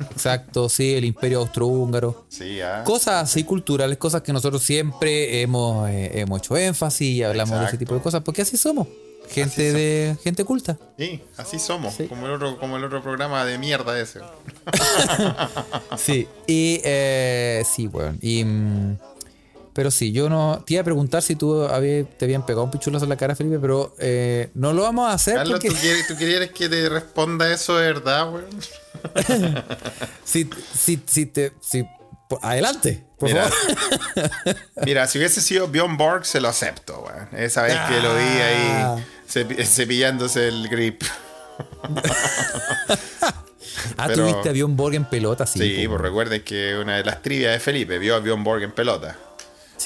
[0.00, 2.26] Exacto, sí, el imperio austrohúngaro.
[2.28, 2.82] Sí, ah.
[2.84, 7.66] Cosas así culturales, cosas que nosotros siempre hemos, eh, hemos hecho énfasis y hablamos de
[7.66, 8.86] ese tipo de cosas, porque así somos.
[9.28, 9.74] Gente Así somos.
[9.74, 10.78] de gente culta.
[10.96, 11.94] Sí, así somos.
[11.94, 12.06] Sí.
[12.06, 14.20] Como, el otro, como el otro programa de mierda ese.
[15.96, 16.28] Sí.
[16.46, 18.18] Y eh, sí, weón.
[18.22, 18.98] Y mm,
[19.76, 21.68] pero sí, yo no te iba a preguntar si tú
[22.18, 25.12] te habían pegado un pichulazo en la cara, Felipe, pero eh, no lo vamos a
[25.12, 28.46] hacer Carlos, porque ¿tú quieres, ¿tú quieres que te responda eso de verdad, weón?
[30.24, 31.84] si, si, si te si,
[32.40, 34.56] adelante, por Mira, favor.
[34.86, 37.28] mira, si hubiese sido Bjorn Borg, se lo acepto, weón.
[37.36, 38.94] Esa vez que lo vi Ah.
[38.96, 41.02] ahí cepi- cepillándose el grip.
[43.98, 45.58] Ah, tuviste a Bjorn Borg en pelota, sí.
[45.58, 48.72] Sí, pues recuerden que una de las trivias de Felipe vio a Bjorn Borg en
[48.72, 49.16] pelota.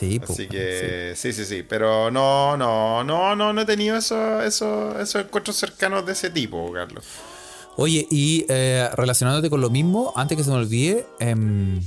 [0.01, 0.47] Sí, Así sí.
[0.49, 1.63] que sí, sí, sí.
[1.63, 6.31] Pero no, no, no, no, no he tenido eso, eso, esos encuentros cercanos de ese
[6.31, 7.05] tipo, Carlos.
[7.77, 11.81] Oye, y eh, relacionándote con lo mismo, antes que se me olvide, em,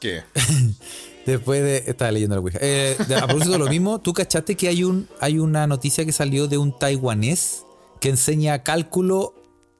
[0.00, 0.22] ¿Qué?
[1.26, 1.84] después de.
[1.86, 2.58] Estaba leyendo la Ouija.
[2.60, 6.04] Eh, de- a propósito de lo mismo, ¿tú cachaste que hay, un, hay una noticia
[6.04, 7.64] que salió de un taiwanés
[8.00, 9.34] que enseña cálculo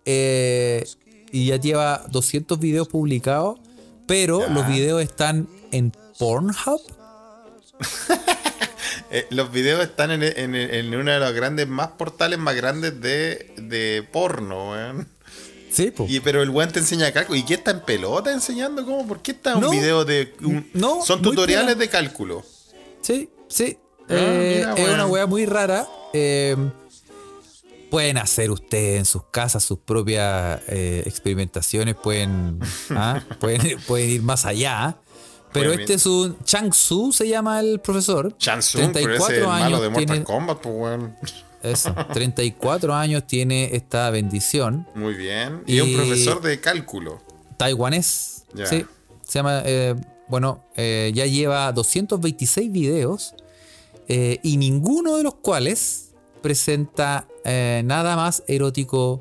[0.06, 0.84] eh,
[1.30, 3.58] y ya lleva 200 videos publicados,
[4.06, 4.48] pero Ya.
[4.48, 6.80] los videos están en Pornhub?
[9.10, 13.00] Eh, los videos están en, en- en uno de los grandes, más portales más grandes
[13.00, 15.08] de, de porno, weón.
[15.70, 16.06] Sí, po.
[16.08, 17.38] Y, pero el weón te enseña cálculo.
[17.38, 18.84] ¿Y qué está en pelota enseñando?
[18.84, 19.06] ¿Cómo?
[19.06, 19.70] ¿Por qué está un No.
[19.70, 20.34] video de.
[20.42, 22.42] un- No, son tutoriales de cálculo.
[23.02, 23.78] Sí, sí.
[24.08, 25.86] Ah, Eh, mira, es una wea muy rara.
[26.12, 26.56] Eh,
[27.90, 32.58] pueden hacer ustedes en sus casas sus propias eh, experimentaciones, pueden,
[32.90, 34.96] ah, pueden, pueden ir más allá.
[35.54, 38.36] Pero Pueden este es un Chang Su, se llama el profesor.
[38.44, 38.74] Pero es
[39.30, 41.16] el malo de Mortal tiene, Kombat, pues weón.
[41.62, 44.84] eso, 34 años tiene esta bendición.
[44.96, 45.62] Muy bien.
[45.64, 47.22] Y, es un profesor de cálculo.
[47.56, 48.46] taiwanés.
[48.64, 48.84] Sí,
[49.22, 49.94] se llama, eh,
[50.26, 53.36] bueno, eh, ya lleva 226 videos
[54.08, 56.10] eh, y ninguno de los cuales
[56.42, 59.20] presenta nada más erótico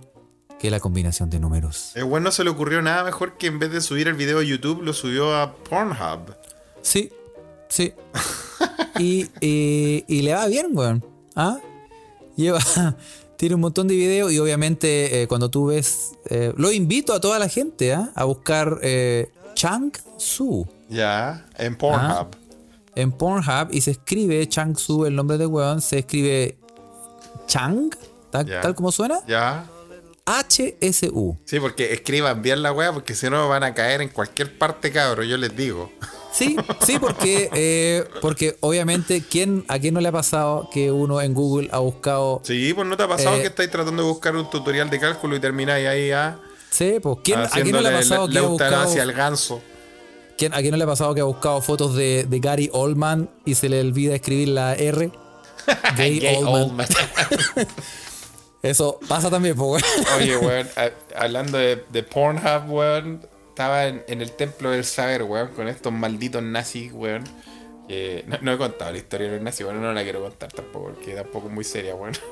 [0.64, 1.92] que la combinación de números.
[1.94, 4.40] El weón no se le ocurrió nada mejor que en vez de subir el video
[4.40, 6.34] a YouTube, lo subió a Pornhub.
[6.82, 7.12] Sí,
[7.68, 7.92] sí.
[8.98, 11.04] y, y- y le va bien, weón.
[11.36, 11.58] ¿Ah?
[12.38, 12.60] Lleva.
[13.36, 16.12] Tiene un montón de videos y obviamente eh, cuando tú ves.
[16.30, 18.12] eh, lo invito a toda la gente ¿ah?
[18.16, 20.66] a buscar eh, Chang Su.
[20.88, 22.00] Ya, en Pornhub.
[22.10, 22.28] Ah.
[22.96, 26.58] en Pornhub y se escribe Chang Su, el nombre de weón, se escribe
[27.48, 27.90] Chang,
[28.32, 29.66] tal, tal como suena, Ya.
[30.26, 31.38] H-S-U.
[31.46, 34.92] Sí, porque escriban bien la weá, porque si no van a caer en cualquier parte,
[34.92, 35.92] cabro, yo les digo.
[36.32, 36.56] Sí,
[36.86, 41.34] sí, porque, eh, porque obviamente, ¿quién, ¿a quién no le ha pasado que uno en
[41.34, 42.42] Google ha buscado...
[42.44, 45.00] Sí, pues no te ha pasado Eh, que estáis tratando de buscar un tutorial de
[45.00, 46.40] cálculo y termináis ahí ah,
[46.72, 48.72] Sí, pues, ¿quién, ¿a quién no le ha pasado la, que ha buscado...
[48.74, 49.62] eutanasia al ganso.
[50.38, 53.30] ¿quién- ¿A quién no le ha pasado que ha buscado fotos de, de Gary Oldman
[53.46, 55.12] y se le olvida escribir la R?
[55.98, 56.62] Gay, Gay Oldman.
[56.64, 56.88] Oldman.
[58.64, 60.06] Eso pasa también, pues, weón.
[60.18, 60.68] Oye, weón,
[61.16, 65.92] hablando de, de Pornhub, weón, estaba en, en el templo del saber, weón, con estos
[65.92, 67.26] malditos nazis, weón.
[67.90, 70.52] que no, no he contado la historia de los nazis, weón, no la quiero contar
[70.52, 72.14] tampoco, porque tampoco es muy seria, weón.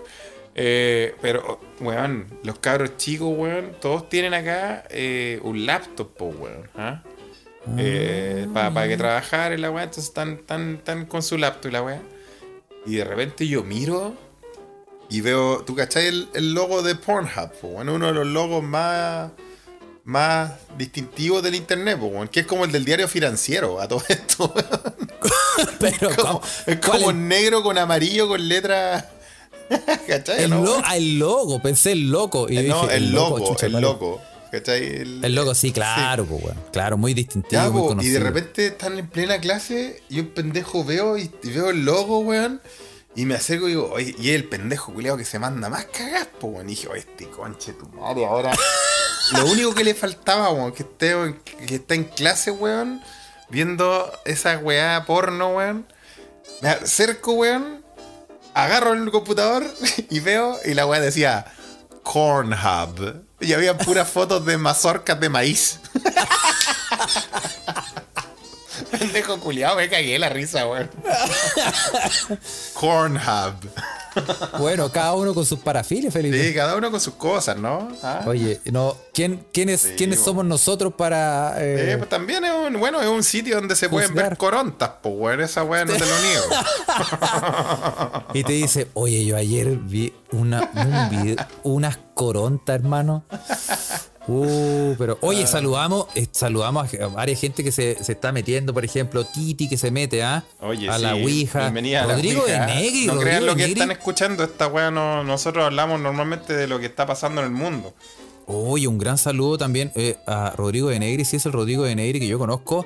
[0.54, 6.70] Eh, pero, weón, los cabros chicos, weón, todos tienen acá eh, un laptop, po, weón.
[6.76, 7.04] ¿ah?
[7.78, 11.72] Eh, para que trabajar en la weá, entonces están, están, están con su laptop y
[11.72, 12.02] la weá.
[12.86, 14.14] Y de repente yo miro
[15.12, 17.52] y veo, ¿tú cachai el, el logo de Pornhub?
[17.62, 19.32] po, uno de los logos más,
[20.06, 24.54] más distintivos del internet, po, que es como el del diario financiero, a todo esto.
[25.80, 29.10] Pero, Como- es ¿cuál como negro con amarillo con letra.
[30.08, 30.44] ¿Cachai?
[30.44, 30.84] El, no, lo- weón?
[30.86, 32.48] ah, el logo, pensé el loco.
[32.50, 34.22] Y Eh, no, dije, el logo, chucha, el logo.
[34.52, 34.84] ¿Cachai?
[34.86, 36.58] El, El logo, sí, claro, weón.
[36.74, 40.28] Claro, muy distintivo, Ya, muy po, y de repente están en plena clase y un
[40.28, 42.60] pendejo veo y, y veo el logo, weón.
[43.16, 45.86] Y me acerco y digo, oye, y es el pendejo culiado que se manda más
[45.86, 46.68] cagas, po, weón.
[46.68, 48.54] Y dije, oye, este conche tu madre, ahora.
[49.34, 51.36] Lo único que le faltaba, weón, que, esté,
[51.68, 53.02] que está en clase, weón,
[53.50, 55.86] viendo esa weá porno, weón.
[56.62, 57.84] Me acerco, weón,
[58.54, 59.66] agarro el computador
[60.10, 61.46] y veo, y la weá decía
[62.04, 63.26] Cornhub.
[63.42, 65.80] Y había puras fotos de mazorcas de maíz.
[68.92, 70.90] Pendejo culiado, me cagué la risa, weón.
[72.74, 73.56] Cornhub.
[74.60, 76.46] Bueno, cada uno con sus parafilias, Felipe.
[76.50, 77.88] Sí, cada uno con sus cosas, ¿no?
[78.04, 78.22] Ah.
[78.28, 81.56] Oye, no, ¿quién, quiénes, Sí, ¿quiénes somos nosotros para.
[81.60, 84.92] eh, Eh, pues también es un, bueno, es un sitio donde se pueden ver corontas,
[85.02, 85.40] pues, weón.
[85.42, 86.44] Esa weá no te lo niego.
[88.34, 93.24] y te dice, oye, yo ayer vi una, un video, unas corontas, hermano.
[94.28, 98.86] Uh, pero oye, saludamos, eh, saludamos a varias gente que se, se está metiendo, por
[98.86, 100.44] ejemplo, Titi que se mete ¿ah?
[100.60, 101.60] Oye, a sí, la Ouija.
[101.62, 102.66] Bienvenida a la Rodrigo Ouija.
[102.68, 103.74] de Negri, No Rodrigo crean lo que Negri.
[103.74, 104.44] están escuchando.
[104.44, 107.94] Esta weá no, nosotros hablamos normalmente de lo que está pasando en el mundo.
[108.46, 111.26] Oye, un gran saludo también eh, a Rodrigo de Negri.
[111.26, 112.86] Si es el Rodrigo de Negri que yo conozco,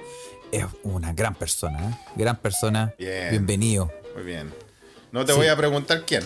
[0.54, 1.98] es una gran persona, ¿eh?
[2.15, 2.93] Gran persona.
[2.98, 3.32] Bien.
[3.32, 3.91] Bienvenido.
[4.15, 4.54] Muy bien.
[5.12, 6.24] No te voy a preguntar quién.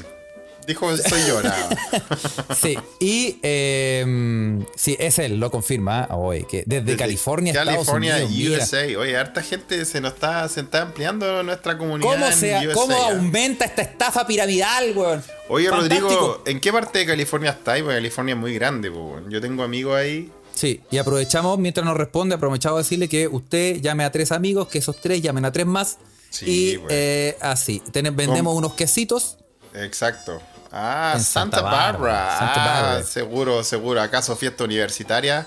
[0.68, 1.42] Dijo soy yo.
[2.62, 6.02] Sí, y eh, sí, es él, lo confirma.
[6.10, 6.14] ¿eh?
[6.14, 8.60] Oye, que desde, Desde California, California, Estados Unidos.
[8.60, 8.64] mira.
[8.64, 9.00] USA.
[9.00, 12.12] Oye, harta gente se nos está, se está ampliando nuestra comunidad.
[12.12, 13.12] ¿Cómo, en se, USA, ¿Cómo ¿ah?
[13.14, 15.24] aumenta esta estafa piramidal, weón?
[15.48, 16.08] Oye, Fantástico.
[16.08, 17.82] Rodrigo, ¿en qué parte de California estáis?
[17.84, 19.30] Porque California es muy grande, weón.
[19.32, 20.32] Yo tengo amigos ahí.
[20.54, 24.68] Sí, y aprovechamos, mientras nos responde, aprovechamos a decirle que usted llame a tres amigos,
[24.68, 25.98] que esos tres llamen a tres más.
[26.30, 26.88] Sí, y güey.
[26.92, 29.38] eh, así, Ten- vendemos unos quesitos.
[29.74, 30.42] Exacto.
[30.72, 31.92] Ah, En Santa, Santa Barbara.
[32.14, 33.04] Bárbara, Santa Ah, Bárbara.
[33.04, 34.02] seguro, seguro.
[34.02, 35.46] ¿Acaso fiesta universitaria?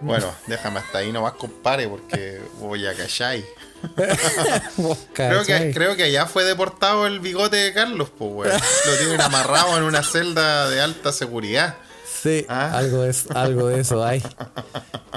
[0.00, 3.38] Bueno, déjame hasta ahí nomás, compadre, porque voy a callar.
[5.14, 8.52] Creo que, creo que allá fue deportado el bigote de Carlos, pues.
[8.86, 11.76] Lo tienen amarrado en una celda de alta seguridad.
[12.22, 12.72] Sí, Ah.
[12.76, 14.22] algo, de algo de eso hay.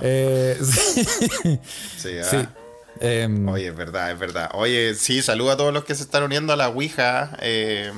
[0.02, 1.04] Eh, sí.
[1.98, 2.28] Sí, ah.
[2.30, 2.48] Sí.
[3.00, 4.52] Em, Oye, es verdad, es verdad.
[4.54, 7.32] Oye, sí, saludo a todos los que se están uniendo a la Ouija.
[7.40, 7.92] eh,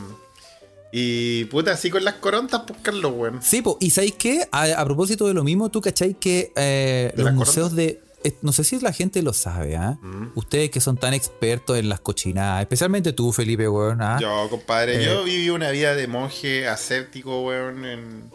[0.96, 3.42] y puta, así con las corontas, pues, Carlos, weón.
[3.42, 4.48] Sí, po, y ¿sabéis qué?
[4.52, 8.00] A, a propósito de lo mismo, tú cachai que eh, ¿De los museos de.
[8.24, 9.98] eh, No sé si la gente lo sabe, ¿ah?
[10.04, 10.34] Mm.
[10.36, 14.20] Ustedes que son tan expertos en las cochinadas, especialmente tú, Felipe, weón, ¿ah?
[14.22, 15.06] Yo, compadre, Eh.
[15.06, 18.30] yo viví una vida de monje ascéptico, weón, en,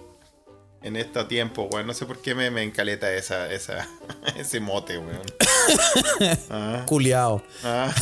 [0.83, 1.87] en este tiempo, weón.
[1.87, 3.87] No sé por qué me, me encaleta esa, esa,
[4.37, 5.23] ese mote, weón.
[6.87, 7.41] Culeado.
[7.63, 7.95] Ah.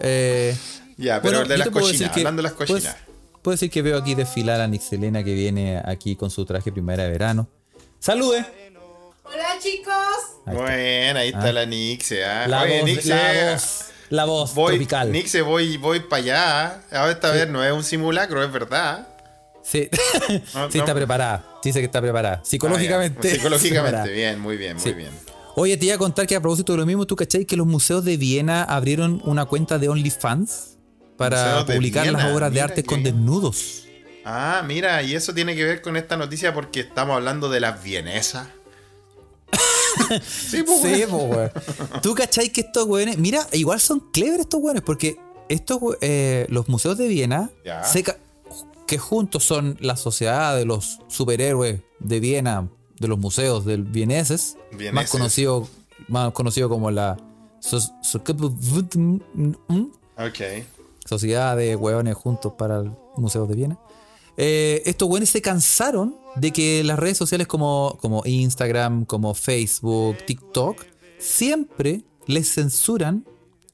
[0.00, 0.56] Eh,
[0.98, 2.96] Ya, pero bueno, de las cochinas, hablando de las cochinas.
[3.46, 7.04] Puedo decir que veo aquí desfilar a Nixelena que viene aquí con su traje primera
[7.04, 7.48] de verano.
[8.00, 8.44] ¡Salude!
[9.22, 9.94] Hola chicos.
[10.46, 10.56] Ahí.
[10.56, 12.48] Bueno, ahí está la Nixe, ¿ah?
[12.48, 15.12] La, Oye, voz, Nixe, la voz, la voz voy, tropical.
[15.12, 16.66] Nixe, voy, voy para allá.
[16.66, 16.82] ¿ah?
[17.02, 19.06] Ahora esta vez no es un simulacro, es verdad.
[19.62, 19.88] Sí,
[20.52, 20.82] No, sí no.
[20.82, 21.46] está preparada.
[21.62, 22.40] Dice que está preparada.
[22.44, 23.28] Psicológicamente.
[23.30, 23.34] Ah.
[23.36, 24.12] Psicológicamente, preparada.
[24.12, 24.92] bien, muy bien, muy Sí.
[24.92, 25.12] bien.
[25.54, 27.68] Oye, te iba a contar que a propósito de lo mismo, ¿tú cachai que los
[27.68, 30.75] museos de Viena abrieron una cuenta de OnlyFans
[31.16, 33.84] para publicar las obras de arte con desnudos?
[34.24, 37.82] Ah, mira, y eso tiene que ver con esta noticia porque estamos hablando de las
[37.82, 38.48] vienesas.
[40.22, 41.50] sí, pues, Sí, weón.
[42.02, 45.16] ¿Tú cachai que estos weones, mira, igual son clever estos weones, porque
[45.48, 47.50] estos, eh, los museos de Viena,
[47.84, 48.04] se
[48.86, 52.68] que juntos son la sociedad de los superhéroes de Viena,
[53.00, 55.10] de los museos del vieneses, más Vieneses.
[55.10, 55.68] conocido,
[56.08, 57.16] más conocido como la
[57.60, 58.22] so- so-
[60.18, 60.40] Ok.
[61.06, 63.78] Sociedad de Hueones Juntos para el Museo de Viena.
[64.36, 70.18] Eh, estos hueones se cansaron de que las redes sociales como, como Instagram, como Facebook,
[70.26, 70.84] TikTok,
[71.18, 73.24] siempre les censuran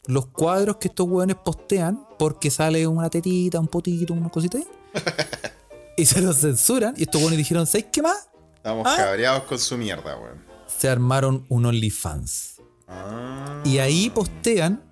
[0.06, 4.66] los cuadros que estos hueones postean porque sale una tetita, un potito, una cosita ahí.
[5.96, 6.94] y se los censuran.
[6.96, 8.28] Y estos hueones dijeron, ¿sabes qué más?
[8.56, 8.96] Estamos Ah.
[8.96, 10.44] cabreados con su mierda, weón.
[10.66, 12.60] Se armaron un OnlyFans.
[12.88, 14.82] Ah, Y ahí postean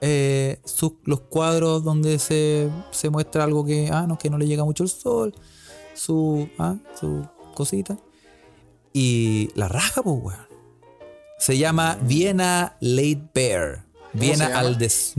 [0.00, 4.46] eh, sus- los cuadros donde se, se muestra algo que, ah, no, que no le
[4.46, 5.34] llega mucho el sol,
[5.94, 7.98] su, ah, su cosita.
[8.92, 10.48] Y la raja, pues, weón.
[11.38, 13.86] Se llama Viena Laid Bear.
[14.12, 15.14] Viena al des...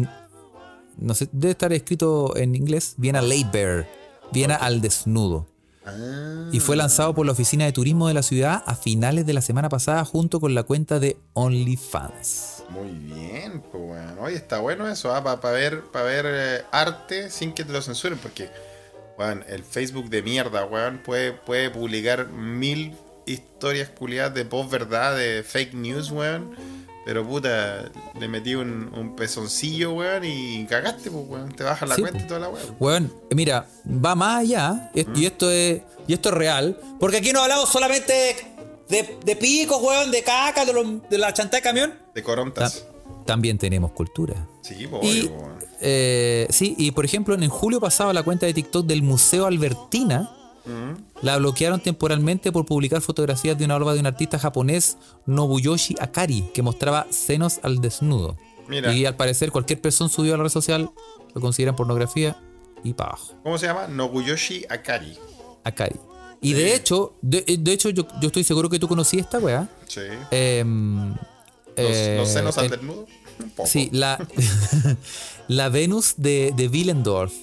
[0.98, 2.94] No sé, debe estar escrito en inglés.
[2.98, 3.88] Viena Laid Bear.
[4.32, 5.48] Viena al desnudo.
[5.86, 6.50] Ah.
[6.52, 9.42] Y fue lanzado por la oficina de turismo de la ciudad a finales de la
[9.42, 12.64] semana pasada junto con la cuenta de OnlyFans.
[12.70, 14.20] Muy bien, pues weón.
[14.20, 18.18] Oye, está bueno eso, para ver, pa ver eh, arte sin que te lo censuren,
[18.18, 18.50] porque,
[19.18, 25.44] weón, el Facebook de mierda, weón, puede, puede publicar mil historias culiadas de post-verdad, de
[25.44, 26.56] fake news, weón.
[27.12, 31.52] Pero puta, le metí un, un pezoncillo, weón, y cagaste, pues, weón.
[31.52, 32.76] Te bajas la Sí, cuenta y toda la weón.
[32.80, 37.34] Weón, mira, va más allá, es- y esto es y esto es real, porque aquí
[37.34, 38.36] no hablamos solamente de,
[39.02, 41.94] de, de picos, weón, de caca, de, los- de la chanta de camión.
[42.16, 42.86] De Ta- corontas.
[43.26, 44.48] también tenemos cultura.
[44.62, 45.58] Sí, pues, Y, obvio, weón.
[45.82, 50.30] eh, sí, y por ejemplo, en julio pasado la cuenta de TikTok del Museo Albertina
[51.22, 56.44] la bloquearon temporalmente por publicar fotografías de una obra de un artista japonés, Nobuyoshi Akari,
[56.54, 58.38] que mostraba senos al desnudo.
[58.68, 58.94] Mira.
[58.94, 60.90] Y al parecer cualquier persona subió a la red social
[61.34, 62.38] lo consideran pornografía
[62.84, 63.34] y para abajo.
[63.44, 63.88] ¿Cómo se llama?
[63.88, 65.18] Nobuyoshi Akari.
[65.64, 65.96] Akari.
[66.42, 69.70] Y de hecho, de, de hecho yo, yo estoy seguro que tú conocías esta weá.
[69.88, 70.02] Sí.
[70.32, 71.18] Em, Los,
[71.78, 73.06] eh, los senos al desnudo.
[73.40, 73.70] Un poco.
[73.70, 74.18] Sí, la,
[75.48, 77.34] la Venus de, de Willendorf.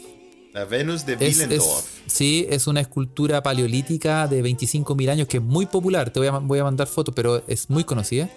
[0.59, 2.00] La Venus de Es, es- Willendorf.
[2.06, 6.11] sí, es una escultura paleolítica de 25.000 años que es muy popular.
[6.11, 8.28] Te voy a, voy a mandar fotos, pero es muy conocida.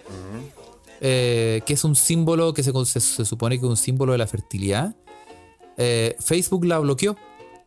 [1.03, 4.19] Eh, que es un símbolo que se, se- se supone que es un símbolo de
[4.19, 4.95] la fertilidad.
[5.77, 7.15] Eh, Facebook la bloqueó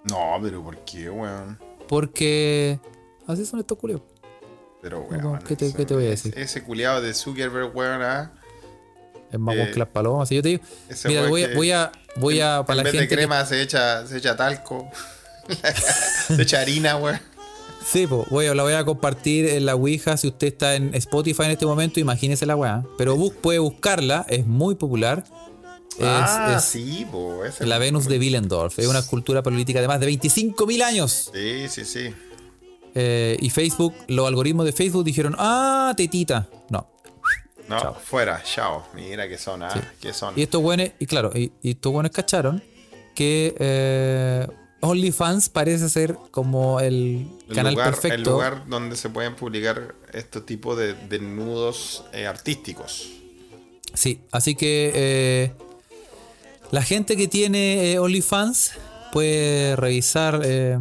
[0.04, 1.58] No, pero ¿por qué, weón?
[1.88, 2.78] porque
[3.26, 4.02] así son estos culios.
[4.80, 5.38] Pero, weón.
[5.40, 6.32] ¿qué te- ese- qué te voy a decir?
[6.36, 8.32] Ese culiado de Zuckerberg, weón, ah.
[9.34, 10.30] Es más Eh, que las palomas.
[10.32, 10.62] Y yo te digo,
[11.04, 13.06] mira, voy a, voy a, para en la vez gente.
[13.08, 14.88] de crema se echa, se echa talco.
[16.28, 17.18] se echa harina, weón.
[17.86, 18.06] sí,
[18.46, 20.16] a, la voy a compartir en la Ouija.
[20.16, 22.84] Si usted está en Spotify en este momento, imagínese la weá.
[22.96, 25.24] Pero bus- puede buscarla, es muy popular.
[25.98, 27.40] Es, ah, es sí, po.
[27.60, 28.78] la Venus de Willendorf.
[28.78, 31.30] Es una escultura política de más de 25.000 años.
[31.32, 32.14] Sí, sí, sí.
[32.96, 36.48] Eh, y Facebook, los algoritmos de Facebook dijeron, ah, tetita.
[36.70, 36.88] No.
[37.68, 37.94] No, Chao.
[37.94, 38.86] fuera, chao.
[38.94, 39.92] Mira que son, ah.
[40.00, 40.34] Que son.
[40.36, 42.62] Y estos buenos, y claro, y, y estos buenos cacharon
[43.14, 44.46] que eh,
[44.80, 48.14] OnlyFans parece ser como el, El canal lugar, perfecto.
[48.16, 53.08] El lugar donde se pueden publicar este tipo de desnudos eh, artísticos.
[53.94, 55.52] Sí, así que eh,
[56.70, 58.72] la gente que tiene eh, OnlyFans
[59.12, 60.78] puede revisar eh,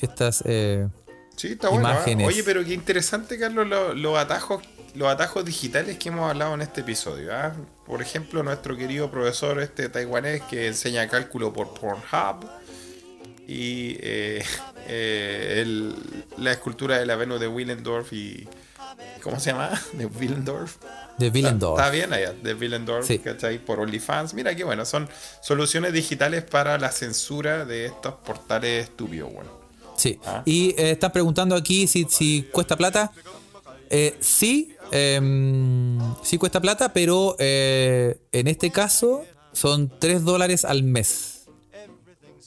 [0.00, 0.42] estas.
[0.44, 0.88] eh,
[1.36, 1.86] Sí, está bueno.
[1.86, 1.92] ¿ah?
[1.92, 2.26] Imágenes.
[2.26, 4.60] Oye, pero qué interesante, Carlos, lo- los atajos,
[4.98, 7.34] los atajos digitales que hemos hablado en este episodio.
[7.34, 7.52] ¿ah?
[7.86, 12.44] Por ejemplo, nuestro querido profesor este taiwanés que enseña cálculo por Pornhub.
[13.46, 14.44] Y eh,
[14.88, 15.94] eh, el-
[16.36, 18.46] la escultura de la Venus de Willendorf y.
[19.22, 19.70] ¿Cómo se llama?
[19.92, 20.76] De Willendorf.
[21.18, 21.78] de Willendorf.
[21.78, 23.18] Está bien allá, de Willendorf, Sí.
[23.18, 23.58] ¿cachai?
[23.64, 24.34] Por OnlyFans.
[24.34, 25.08] Mira qué bueno, son
[25.42, 29.50] soluciones digitales para la censura de estos portales estúpidos, bueno.
[29.96, 30.18] Sí.
[30.24, 30.42] Ah.
[30.44, 33.10] Y eh, están preguntando aquí si, si cuesta plata.
[33.90, 40.82] Eh, sí, em, sí cuesta plata, pero eh, en este caso son 3 dólares al
[40.82, 41.34] mes.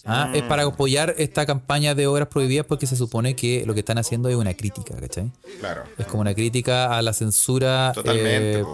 [0.03, 3.81] Ah, Es para apoyar esta campaña de obras prohibidas porque se supone que lo que
[3.81, 5.31] están haciendo es una crítica, ¿cachai?
[5.59, 5.83] Claro.
[5.95, 7.91] Es como una crítica a la censura.
[7.93, 8.61] Totalmente.
[8.61, 8.65] eh.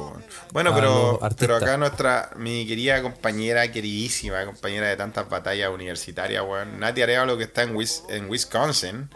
[0.53, 6.79] Bueno, pero, pero acá nuestra, mi querida compañera, queridísima, compañera de tantas batallas universitarias, weón,
[6.79, 9.09] Nati Arevalo, que está en, Wis- en Wisconsin,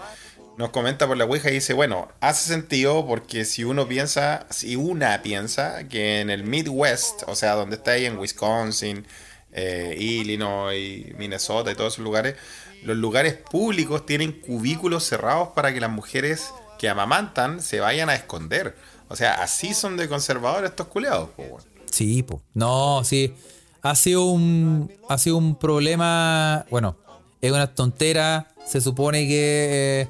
[0.61, 4.75] nos comenta por la Ouija y dice, bueno, hace sentido porque si uno piensa, si
[4.75, 9.07] una piensa que en el Midwest, o sea, donde está ahí en Wisconsin,
[9.53, 12.35] eh, Illinois, Minnesota y todos esos lugares,
[12.83, 18.15] los lugares públicos tienen cubículos cerrados para que las mujeres que amamantan se vayan a
[18.15, 18.75] esconder.
[19.07, 21.57] O sea, así son de conservadores estos culeados, po.
[21.89, 22.43] Sí, po.
[22.53, 23.33] No, sí.
[23.81, 24.91] Ha sido un.
[25.09, 26.67] Ha sido un problema.
[26.69, 26.97] Bueno,
[27.41, 28.53] es una tontera.
[28.65, 30.07] Se supone que eh,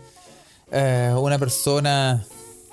[0.71, 2.25] eh, una persona.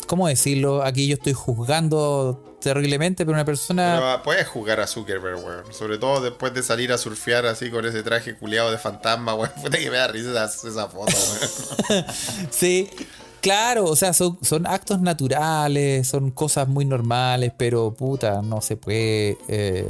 [0.06, 0.82] ¿Cómo decirlo?
[0.82, 3.94] Aquí yo estoy juzgando terriblemente, pero una persona.
[3.96, 5.72] Pero ah, puedes jugar a Zuckerberg, weón.
[5.72, 9.50] Sobre todo después de salir a surfear así con ese traje culeado de fantasma, weón.
[9.62, 11.12] Puta que me da risa esa, esa foto,
[11.90, 12.04] weón.
[12.50, 12.88] Sí,
[13.42, 18.76] claro, o sea, son, son actos naturales, son cosas muy normales, pero puta, no se
[18.76, 19.36] puede.
[19.48, 19.86] eh,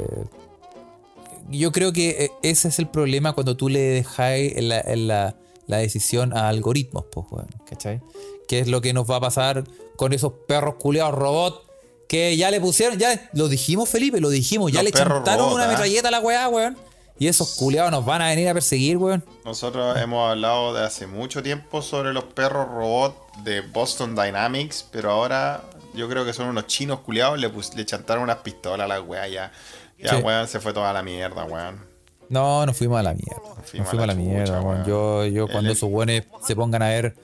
[1.49, 5.35] yo creo que eh, ese es el problema cuando tú le dejáis la, la-
[5.69, 8.01] la decisión a algoritmos, pues, weón, ¿cachai?
[8.47, 9.63] ¿Qué es lo que nos va a pasar
[9.95, 11.61] con esos perros culeados robots?
[12.07, 15.65] Que ya le pusieron, ya lo dijimos, Felipe, lo dijimos, ya Los le chantaron una
[15.65, 15.67] ¿ah?
[15.67, 16.75] metralleta a la weá, weón.
[17.19, 19.23] Y esos culeados nos van a venir a perseguir, weón.
[19.45, 25.11] Nosotros hemos hablado de hace mucho tiempo sobre los perros robot de Boston Dynamics, pero
[25.11, 25.63] ahora
[25.93, 29.27] yo creo que son unos chinos culeados, le, le chantaron unas pistolas a la weá
[29.27, 29.51] ya.
[29.99, 30.15] Ya, Sí.
[30.23, 31.88] weón, se fue toda la mierda, weón.
[32.29, 33.41] No, nos fuimos a la mierda.
[33.57, 34.85] Nos fuimos, a la, chucha, mierda, weón.
[34.85, 37.15] Yo, yo cuando El- esos weones se pongan a ver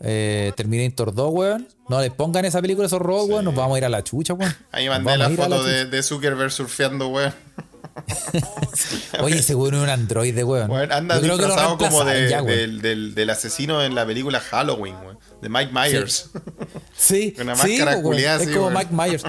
[0.00, 3.78] eh, Terminator 2, weón, no les pongan esa película esos robots, weón, nos vamos a
[3.78, 4.54] ir a la chucha, weón.
[4.72, 7.32] Ahí mandé la foto de, Zuckerberg surfeando, weón.
[9.20, 10.70] Oye, ese weón es un androide, weón.
[10.70, 14.96] Weón, anda Yo disfrazado como de- ya, del, del- del asesino en la película Halloween,
[15.04, 15.18] weón.
[15.40, 16.30] De Mike Myers.
[16.96, 18.02] Sí, Una sí, máscara weón.
[18.02, 18.74] culiada Es como weón.
[18.74, 19.24] Mike Myers.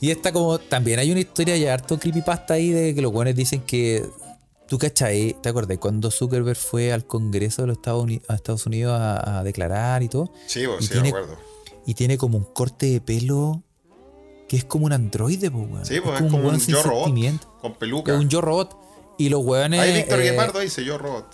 [0.00, 3.36] Y esta como, también hay una historia ya harto creepypasta ahí de que los weones
[3.36, 4.04] dicen que,
[4.68, 5.78] tú cachai, ¿te acuerdas?
[5.78, 10.02] Cuando Zuckerberg fue al Congreso de los Estados Unidos, a Estados Unidos a, a declarar
[10.02, 10.32] y todo.
[10.46, 11.36] Sí, pues, Y sí, tiene- me acuerdo.
[11.86, 13.62] Y tiene como un corte de pelo
[14.48, 15.84] que es como un androide, po, weón.
[15.84, 17.12] Sí, pues es como un yo robot.
[17.60, 18.12] Con peluca.
[18.14, 18.76] Es un yo robot.
[19.18, 19.80] Y los weones.
[19.80, 21.26] Ahí Víctor eh, Guepardo dice yo robot.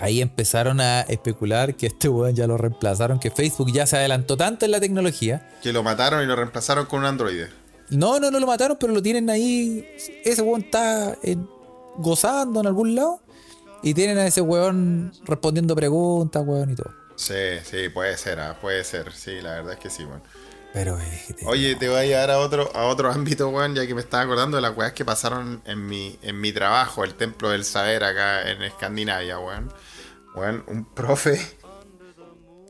[0.00, 4.36] ahí empezaron a especular que este weón ya lo reemplazaron, que Facebook ya se adelantó
[4.36, 5.48] tanto en la tecnología.
[5.62, 7.48] Que lo mataron y lo reemplazaron con un androide.
[7.90, 9.86] No, no, no lo mataron, pero lo tienen ahí.
[10.24, 11.48] Ese weón está en-
[11.96, 13.20] gozando en algún lado.
[13.82, 16.90] Y tienen a ese weón respondiendo preguntas, weón, y todo.
[17.16, 19.12] Sí, sí, puede ser, ah, puede ser.
[19.12, 20.22] Sí, la verdad es que sí, weón.
[20.72, 23.94] Pero eh, Oye, te voy a llevar a otro, a otro ámbito, weón, ya que
[23.94, 27.50] me estaba acordando de las weas que pasaron en mi, en mi trabajo, el Templo
[27.50, 29.72] del Saber acá en Escandinavia, weón.
[30.34, 31.40] Weón, un profe.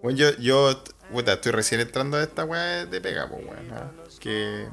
[0.03, 3.73] Weón, yo, yo, puta, estoy recién entrando a esta weá de pega, pues, weón.
[3.73, 3.91] ¿ah?
[4.21, 4.69] Que,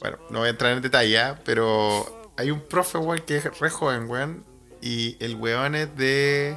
[0.00, 1.40] bueno, no voy a entrar en detalle, ¿ah?
[1.46, 4.44] pero hay un profe, weón, que es re joven, weón.
[4.80, 6.56] Y el weón es de,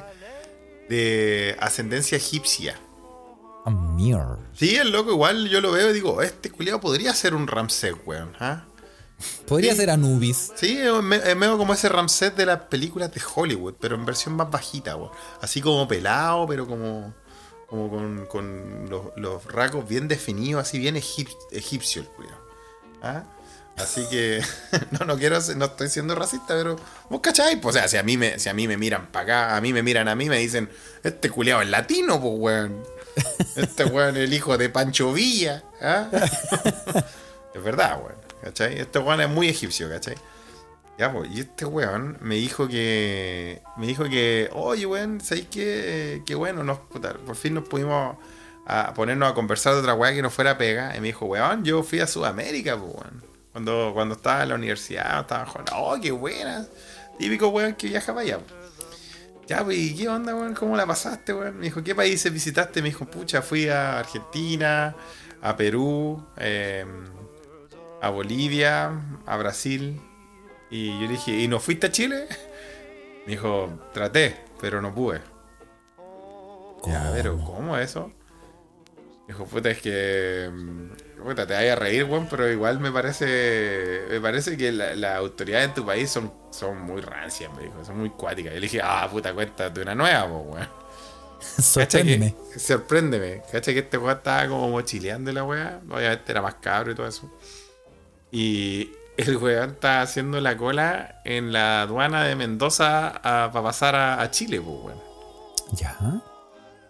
[0.88, 2.78] de ascendencia egipcia.
[3.64, 4.38] A mirror.
[4.54, 7.94] Sí, el loco igual yo lo veo y digo, este culiado podría ser un Ramsés,
[8.06, 8.32] weón.
[8.40, 8.64] ¿ah?
[9.46, 9.78] Podría Sí.
[9.78, 10.52] ser Anubis.
[10.56, 14.04] Sí, es me- es medio como ese Ramsés de las películas de Hollywood, pero en
[14.04, 15.10] versión más bajita, weón.
[15.40, 17.14] Así como pelado, pero como,
[17.68, 22.38] como con, con los, los rasgos bien definidos, así bien egip- egipcio el culiao.
[23.02, 23.24] ¿Ah?
[23.76, 24.42] Así que,
[24.90, 26.76] no, no quiero, no estoy siendo racista, pero
[27.08, 29.24] vos cacháis, pues, o sea, si a mí me, si a mí me miran para
[29.24, 30.68] acá, a mí me miran a mí, me dicen,
[31.02, 32.82] este culiao es latino, pues, weón.
[33.56, 36.08] Este weón es el hijo de Pancho Villa, ¿ah?
[37.54, 38.16] Es verdad, weón.
[38.42, 38.78] ¿Cachai?
[38.78, 40.16] Este weón es muy egipcio, ¿cachai?
[40.98, 43.62] Ya, pues, y este weón me dijo que.
[43.76, 46.22] Me dijo que, oye, weón, ¿sabéis qué?
[46.26, 48.16] Qué bueno, nos, por fin nos pudimos
[48.66, 50.96] a ponernos a conversar de otra weá que no fuera pega.
[50.96, 53.31] Y me dijo, weón, yo fui a Sudamérica, pues, weón.
[53.52, 56.66] Cuando, cuando estaba en la universidad, estaba jugando, oh, qué buena.
[57.18, 58.38] Típico weón que viaja para allá.
[59.46, 60.54] Ya, pues, ¿y qué onda, weón?
[60.54, 61.58] ¿Cómo la pasaste, weón?
[61.58, 62.80] Me dijo, ¿qué países visitaste?
[62.80, 64.96] Me dijo, pucha, fui a Argentina,
[65.42, 66.86] a Perú, eh,
[68.00, 68.92] a Bolivia,
[69.26, 70.00] a Brasil.
[70.70, 72.26] Y yo le dije, ¿y no fuiste a Chile?
[73.26, 75.20] Me dijo, traté, pero no pude.
[76.86, 78.10] Ya, pero ¿cómo eso?
[79.26, 80.50] Me dijo, puta, es que.
[81.22, 84.02] Puta, te vayas a reír, weón, pero igual me parece.
[84.10, 87.84] Me parece que la- las autoridades en tu país son, son muy rancias, me dijo,
[87.84, 88.52] son muy cuáticas.
[88.52, 90.68] Y le dije, ah, puta, cuéntate una nueva, po, weón.
[91.58, 92.34] Sorpréndeme.
[92.52, 93.42] que- sorpréndeme.
[93.50, 95.80] Cacha que este weón estaba como mochileando la weá.
[95.90, 97.30] Obviamente era más cabro y todo eso.
[98.30, 104.22] Y el weón estaba haciendo la cola en la aduana de Mendoza para pasar a,
[104.22, 105.00] a Chile, pues weón.
[105.72, 105.96] Ya.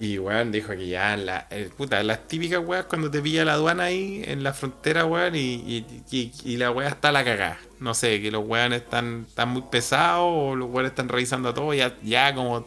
[0.04, 3.52] Y weón dijo que ya la, eh, puta, las típicas weas cuando te pilla la
[3.52, 7.24] aduana ahí en la frontera, weón, y, y, y- y la wea está a la
[7.24, 7.60] cagada.
[7.78, 11.72] No sé, que los weones están, están muy pesados o los weones están revisando todo,
[11.72, 12.66] ya, ya como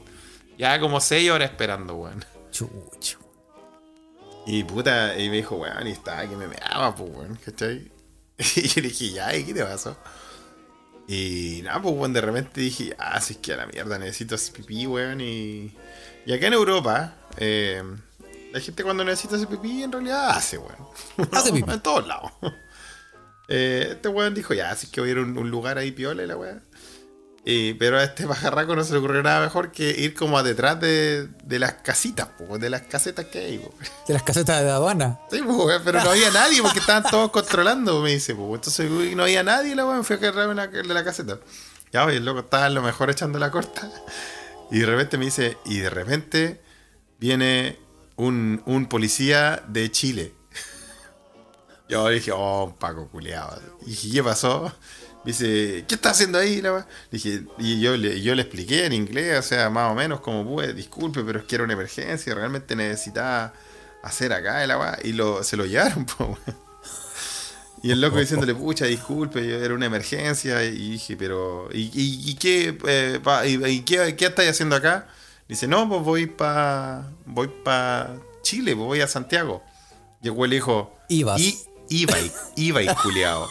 [0.57, 2.23] ya como seis horas esperando, weón.
[2.51, 3.19] Chucho.
[4.47, 7.91] Y puta, y me dijo, weón, y estaba que me meaba, pues, weón, ¿cachai?
[8.55, 9.97] Y yo le dije, ya, ¿y qué te pasó?
[11.09, 14.37] Y nada, pues, weón, de repente dije, ah, si es que a la mierda, necesito
[14.53, 15.73] pipí, weón, y...
[16.25, 17.83] Y acá en Europa, eh,
[18.51, 20.75] la gente cuando necesita hacer pipí, en realidad hace, weón.
[21.31, 21.71] Hace pipí.
[21.73, 22.31] En todos lados.
[23.47, 25.91] Eh, este weón dijo, ya, así que voy a ir a un, un lugar ahí
[25.91, 26.63] piola y la weón.
[27.47, 30.41] Y, pero a este pajarraco no se le ocurrió nada mejor que ir como a
[30.41, 33.71] detrás de, de las casitas, po, de las casetas que hay, po.
[34.07, 35.19] De las casetas de aduana.
[35.29, 38.33] Sí, weón, pero no había nadie porque estaban todos controlando, me dice.
[38.33, 38.55] Pues.
[38.55, 41.37] Entonces no había nadie, la weón, fui a agarrarme una- de la caseta.
[41.93, 43.91] Ya, oye, el loco estaba a lo mejor echando la corta.
[44.71, 46.61] Y de repente me dice, y de repente
[47.19, 47.79] viene
[48.15, 50.33] un, un policía de Chile.
[51.89, 53.61] Yo dije, oh, Paco culiado.
[53.85, 54.73] Y dije, ¿qué pasó?
[55.23, 56.61] Me dice, ¿qué está haciendo ahí?
[57.09, 60.45] Dije, y yo le, yo le expliqué en inglés, o sea, más o menos como
[60.45, 63.51] pude, disculpe, pero es que era una emergencia, realmente necesitaba
[64.03, 64.99] hacer acá el agua.
[65.03, 66.37] Y lo, se lo llevaron, po.
[67.83, 70.63] Y el loco diciéndole, pucha, disculpe, yo- era una emergencia.
[70.63, 74.75] Y dije, pero, ¿y, y- y qué, eh, pa- y, y qué, qué estáis haciendo
[74.75, 75.07] acá?
[75.47, 79.61] Dice, no, pues voy para voy pa Chile, pues voy a Santiago.
[80.23, 81.39] Y el dijo, Ibas.
[81.41, 81.57] "I-
[81.87, 83.47] Iba y, iba y culiao.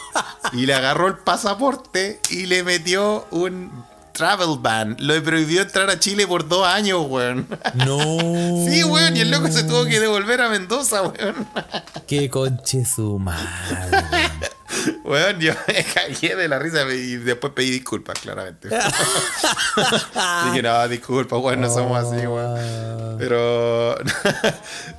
[0.51, 3.71] Y le agarró el pasaporte y le metió un
[4.15, 4.95] travel ban.
[4.99, 7.47] Lo prohibió entrar a Chile por dos años, weón.
[7.75, 7.99] No.
[8.65, 11.47] Sí, weón, y el loco se tuvo que devolver a Mendoza, weón.
[12.07, 13.45] Qué conche su madre.
[15.03, 15.39] weón.
[15.39, 18.69] Yo me cagué de la risa y después pedí disculpas, claramente.
[18.69, 23.17] Dije, no, disculpas, weón, no somos así, weón.
[23.19, 23.95] Pero,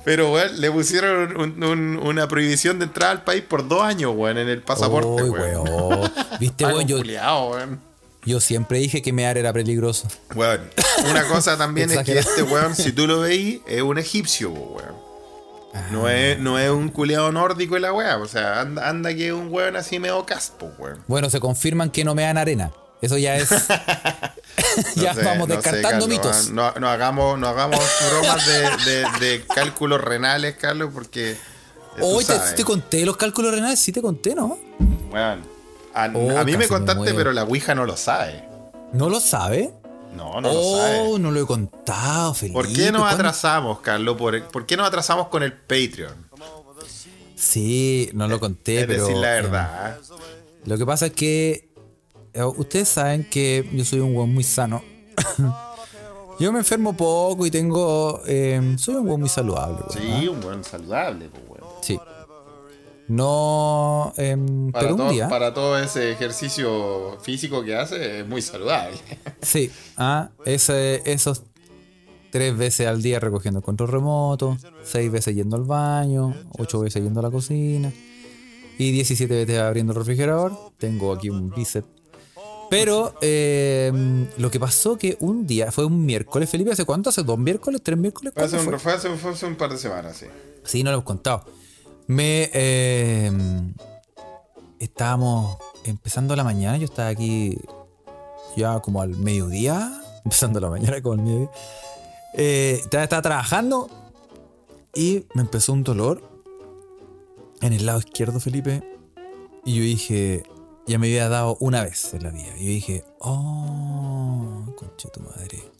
[0.05, 4.13] pero, weón, le pusieron un- un- una prohibición de entrada al país por dos años,
[4.15, 5.67] weón, en el pasaporte, Uy, weón.
[5.69, 6.11] weón.
[6.39, 7.79] Viste, weón, yo, culiao, weón.
[8.27, 10.07] Yo siempre dije que mear era peligroso.
[10.35, 10.61] Weón,
[11.09, 15.07] una cosa también es que este weón, si tú lo veis, es un egipcio, weón.
[15.91, 19.27] No es, no es un culiado nórdico y la weá, o sea, anda, anda que
[19.27, 21.03] es un weón así medio caspo, weón.
[21.07, 22.71] Bueno, se confirman que no me dan arena.
[23.01, 23.49] Eso ya es.
[24.95, 26.47] ya sé, vamos no sé, descartando Carlos, mitos.
[26.47, 31.31] ah, No, no hagamos, no hagamos bromas de, de- de cálculos renales, Carlos, porque.
[31.33, 31.37] eh,
[31.99, 34.57] tú Hoy te, te conté los cálculos renales, sí te conté, ¿no?
[35.11, 35.56] weón.
[36.03, 38.43] A, Oh, a mí me contaste, pero la Ouija no lo sabe.
[38.93, 39.73] ¿No lo sabe?
[40.15, 41.19] No, no oh, lo sabe.
[41.19, 42.53] no lo he contado, Felipe.
[42.53, 43.15] ¿Por qué nos ¿cuándo?
[43.21, 44.15] atrasamos, Carlos?
[44.17, 46.27] ¿Por, por qué nos atrasamos con el Patreon?
[47.35, 49.03] Sí, no lo conté, es pero.
[49.05, 49.97] decir la eh, verdad.
[50.65, 51.69] Lo que pasa es que
[52.33, 54.83] eh, ustedes saben que yo soy un weón muy sano.
[56.39, 58.21] Yo me enfermo poco y tengo.
[58.27, 59.89] eh, soy un weón muy saludable, weón.
[59.89, 60.19] ¿ah?
[60.19, 61.73] Sí, un buen saludable, pues, weón.
[61.81, 61.99] Sí.
[63.07, 64.13] No.
[64.17, 65.29] em, Para, pero un todo, día.
[65.29, 68.97] para todo ese ejercicio físico que hace, es muy saludable.
[69.41, 69.71] Sí.
[69.97, 71.43] Ah, ese, esos
[72.31, 77.01] tres veces al día recogiendo el control remoto, seis veces yendo al baño, ocho veces
[77.03, 77.91] yendo a la cocina
[78.77, 80.51] y 17 veces abriendo el refrigerador.
[80.77, 81.87] Tengo aquí un bíceps.
[82.69, 87.09] Pero em, lo que pasó que un día, fue un miércoles, Felipe, ¿hace cuánto?
[87.09, 87.81] ¿Hace dos miércoles?
[87.81, 88.33] ¿Tres miércoles?
[88.35, 88.91] Fue hace, ¿Cuándo un, fue?
[88.91, 90.25] fue hace- fue hace un par de semanas, sí.
[90.65, 91.45] Sí, no lo hemos contado.
[92.07, 92.49] Me.
[92.53, 93.31] eh,
[94.79, 96.77] estábamos empezando la mañana.
[96.77, 97.57] Yo estaba aquí
[98.55, 100.01] ya como al mediodía.
[100.23, 101.49] Empezando la mañana como al mediodía.
[102.33, 103.89] Eh, estaba, trabajando
[104.93, 106.21] y me empezó un dolor
[107.61, 108.83] en el lado izquierdo, Felipe.
[109.65, 110.43] Y yo dije.
[110.87, 112.55] Ya me había dado una vez en la vida.
[112.57, 115.76] Y yo dije, oh, conche tu madre.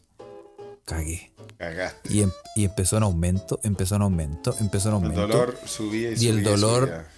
[0.88, 1.30] Cagué.
[1.58, 2.12] Cagaste.
[2.12, 5.20] Y, em- y empezó en aumento, empezó en aumento, empezó en El aumento.
[5.26, 6.30] dolor subía y subía.
[6.32, 7.08] Y el dolor- subía.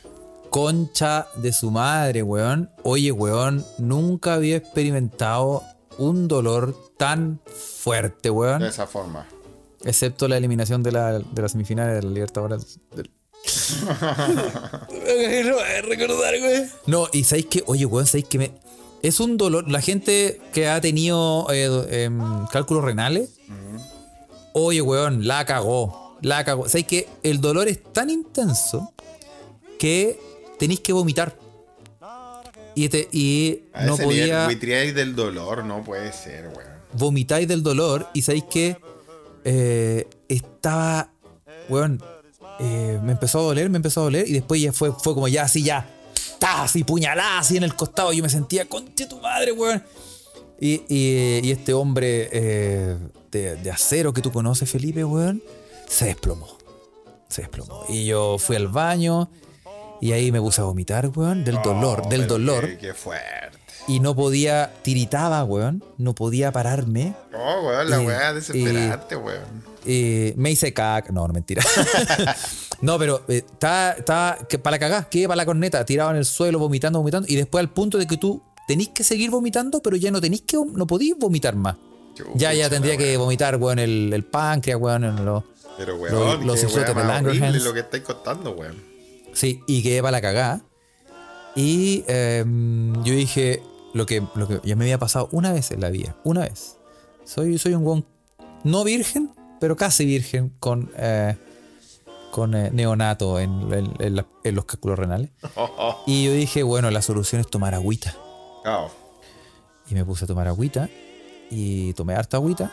[0.50, 2.70] Concha de su madre, weón.
[2.82, 5.62] Oye, weón, nunca había experimentado
[5.98, 8.64] un dolor tan fuerte, De weón.
[8.64, 9.28] esa forma.
[9.84, 12.80] Excepto la eliminación de la, de las semifinales de la Libertadores.
[12.96, 13.10] del-
[15.88, 16.64] recordar, güey.
[16.86, 18.52] No, y sabéis que, oye, weón, sabéis que me.
[19.02, 19.70] Es un dolor.
[19.70, 22.20] La gente que ha tenido eh, em,
[22.52, 23.38] cálculos renales,
[24.52, 26.18] oye, weón, la cagó.
[26.22, 26.68] La cagó.
[26.68, 28.92] Sabéis que el dolor es tan intenso
[29.78, 30.18] que
[30.58, 31.36] tenéis que vomitar.
[32.74, 36.70] Y, te- y A no podía buitriáis del dolor, no puede ser, weón.
[36.92, 38.76] vomitáis del dolor y sabéis que
[39.44, 41.10] eh, estaba,
[41.68, 42.00] weón,
[42.60, 45.26] eh, me empezó a doler, me empezó a doler y después ya fue, fue como
[45.26, 45.88] ya así, ya,
[46.40, 48.12] así puñalada así en el costado.
[48.12, 49.82] Yo me sentía, conche tu madre, weón.
[50.60, 52.96] Y, y- y este hombre eh,
[53.30, 55.42] de, de acero que tú conoces, Felipe, weón,
[55.88, 56.48] se desplomó.
[57.28, 57.84] Se desplomó.
[57.88, 59.30] Y yo fui al baño
[60.00, 62.66] y ahí me puse a vomitar, weón, del dolor, Oh, del dolor.
[62.66, 63.58] Qué, qué fuerte.
[63.88, 67.14] Y no podía, tiritaba, weón, no podía pararme.
[67.32, 69.64] No, weón, la weá desesperante, weón.
[69.86, 71.10] Eh, me hice caca.
[71.10, 71.62] No, no, mentira.
[72.82, 76.24] no, pero eh, estaba, que para la cagá, que para la corneta, tirado en el
[76.26, 77.26] suelo, vomitando, vomitando.
[77.30, 80.42] Y después al punto de que tú tenés que seguir vomitando, pero ya no tenés
[80.42, 81.74] que, no podís vomitar más.
[82.36, 85.42] Ya, ya tendría que vomitar, weón, el, el páncreas, weón, en los-
[85.76, 87.64] Pero, los- weón, los horrible Langerhans.
[87.64, 88.76] lo que estáis contando, weón.
[89.32, 90.60] Sí, y quedé para la cagá.
[91.56, 93.62] Y em, yo dije,
[93.94, 96.76] lo que, lo que ya me había pasado una vez en la vida, una vez.
[97.24, 98.04] Soy, soy un guan
[98.62, 101.36] no virgen, pero casi virgen con, eh,
[102.30, 105.30] con eh, neonato en, en- en la- en los cálculos renales.
[106.06, 108.14] Y yo dije, bueno, la solución es tomar agüita.
[109.88, 110.88] Y me puse a tomar agüita
[111.50, 112.72] y tomé harta agüita.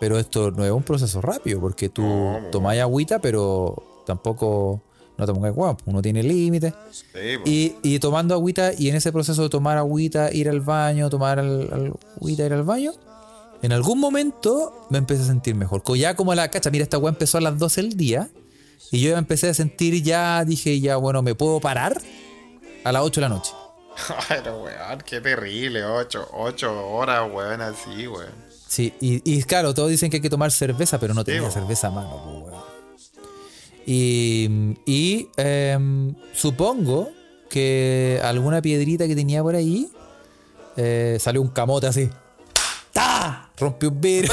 [0.00, 2.50] Pero esto no es un proceso rápido, porque tú No, po.
[2.50, 4.80] tomáis agüita, pero tampoco
[5.18, 6.72] no te pongas guapo, uno tiene límites.
[6.90, 7.42] Sí, po.
[7.50, 11.38] Y, y tomando agüita, y en ese proceso de tomar agüita, ir al baño, tomar
[11.38, 12.92] al- al- agüita, ir al baño,
[13.60, 15.82] en algún momento me empecé a sentir mejor.
[15.98, 18.30] Ya como la cacha, mira, esta weá empezó a las 12 del día,
[18.90, 22.00] y yo me empecé a sentir ya, dije, ya, bueno, me puedo parar
[22.84, 23.52] a las 8 de la noche.
[24.28, 25.84] Pero, weón, qué terrible.
[25.84, 28.50] Ocho, ocho horas, weón, así, weón.
[28.66, 31.88] Sí, y, y claro, todos dicen que hay que tomar cerveza, pero no tenía cerveza
[31.88, 32.62] a mano, weón.
[33.84, 37.10] Y, y em, supongo
[37.48, 39.90] que alguna piedrita que tenía por ahí
[40.76, 42.08] eh, salió un camote así.
[42.92, 43.50] ¡Ta!
[43.58, 44.32] Rompió un vidrio.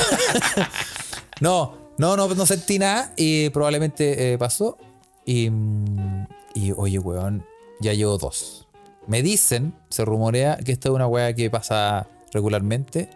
[1.42, 4.78] no, no, no, no sentí nada y probablemente eh, pasó.
[5.26, 7.44] Y, mm, y oye, weón,
[7.80, 8.67] ya llevo dos.
[9.08, 13.10] Me dicen, se rumorea que esta es una weá que pasa regularmente.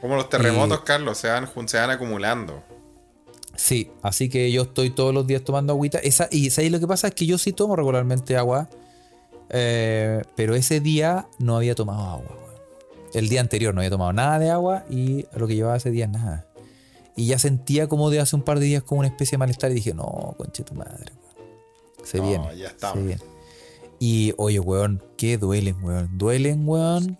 [0.00, 2.62] Como los terremotos, Carlos, se van, se van acumulando.
[3.56, 5.98] Sí, así que yo estoy todos los días tomando agüita.
[5.98, 7.08] Esa, y ¿sabéis lo que pasa?
[7.08, 8.68] Es que yo sí tomo regularmente agua.
[9.50, 12.36] eh, pero ese día no había tomado agua.
[13.14, 16.06] El día anterior no había tomado nada de agua y lo que llevaba ese día
[16.06, 16.46] nada.
[17.16, 19.70] Y ya sentía como de hace un par de días como una especie de malestar
[19.72, 21.10] y dije, no, conche tu madre.
[22.04, 22.56] Se No, viene.
[22.58, 22.98] ya estamos.
[22.98, 23.22] Se viene.
[24.00, 26.16] Y oye, weón, que duelen, weón.
[26.18, 27.18] Duelen, weón.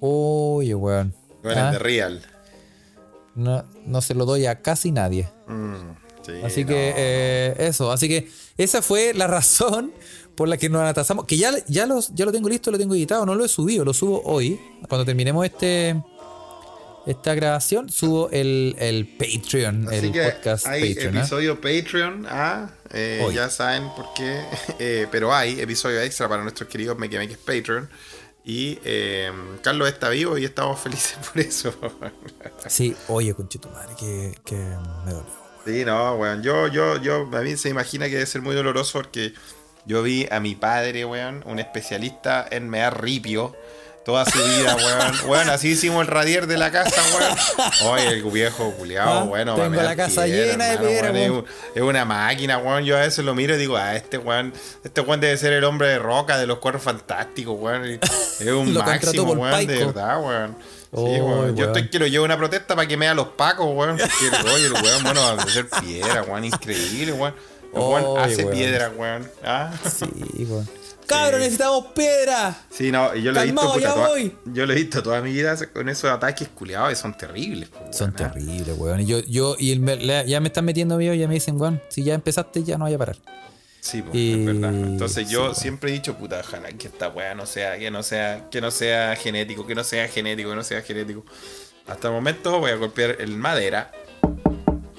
[0.00, 1.14] Oye, weón.
[1.42, 2.22] Duelen Ah, de real.
[3.34, 5.28] no, no se lo doy a casi nadie.
[5.46, 5.74] Mm,
[6.26, 6.68] sí, Así no.
[6.68, 8.28] que eh, eso, así que
[8.58, 9.92] esa fue la razón
[10.36, 11.24] por la que nos atrasamos.
[11.26, 13.84] Que ya, ya, los, ya lo tengo listo, lo tengo editado, no lo he subido,
[13.84, 14.60] lo subo hoy.
[14.88, 16.02] Cuando terminemos este
[17.06, 21.16] esta grabación, subo el, el Patreon, Así el que podcast hay Patreon.
[21.16, 21.20] ¿ah?
[21.20, 24.40] episodio Patreon, ah, eh, ya saben por qué,
[24.78, 27.88] eh, pero hay episodio extra para nuestros queridos Mequemeques Patreon.
[28.44, 29.30] Y eh,
[29.62, 31.74] Carlos está vivo y estamos felices por eso.
[32.66, 35.42] Sí, oye, conchito madre, que, que me dolió.
[35.64, 36.42] Sí, no, weón.
[36.42, 39.32] Yo, yo, yo, a mí se imagina que debe ser muy doloroso porque
[39.86, 43.54] yo vi a mi padre, weón, un especialista en mear ripio.
[44.04, 45.30] Toda su vida, weón.
[45.30, 47.92] Weón, así hicimos el radier de la casa, weón.
[47.92, 49.54] Oye, el viejo culiado, Ah, bueno.
[49.54, 51.44] tengo la casa piedra, llena de piedra, weón.
[51.74, 52.84] Es una máquina, weón.
[52.84, 55.62] Yo a veces lo miro y digo, ah, este weón, este weón debe ser el
[55.64, 57.84] hombre de roca de los cuernos fantásticos, weón.
[57.84, 58.00] Es
[58.40, 60.56] un máximo, weón, de verdad, weón.
[60.60, 61.56] Sí, Oh, weón.
[61.56, 63.96] Yo estoy que lo llevo una protesta para que me a los pacos, weón.
[63.98, 67.34] Porque, oye, el weón, bueno, va a hacer piedra, weón, increíble, weón.
[67.72, 68.56] El weón hace weón.
[68.56, 69.30] piedra, weón.
[69.44, 69.70] Ah.
[69.90, 70.68] Sí, weón.
[71.06, 72.56] Cabros, necesitamos piedra.
[72.70, 74.36] Sí, no, y yo lo he visto, Calmao, puta, ya toda- voy.
[74.46, 77.68] yo lo he visto toda mi vida con esos ataques culiados y son terribles.
[77.74, 78.32] weón, Son ah.
[78.32, 79.00] terribles, weón.
[79.00, 81.82] Y yo, yo, y el le- ya me están metiendo miedo, ya me dicen, weón,
[81.88, 83.16] si ya empezaste, ya no vaya a parar.
[83.80, 84.70] Sí, Y- es verdad.
[84.74, 88.48] Entonces yo siempre he dicho, puta, ojalá que esta weá no sea, que no sea,
[88.50, 91.24] que no sea genético, que no sea genético, que no sea genético.
[91.88, 93.90] Hasta el momento voy a golpear el madera.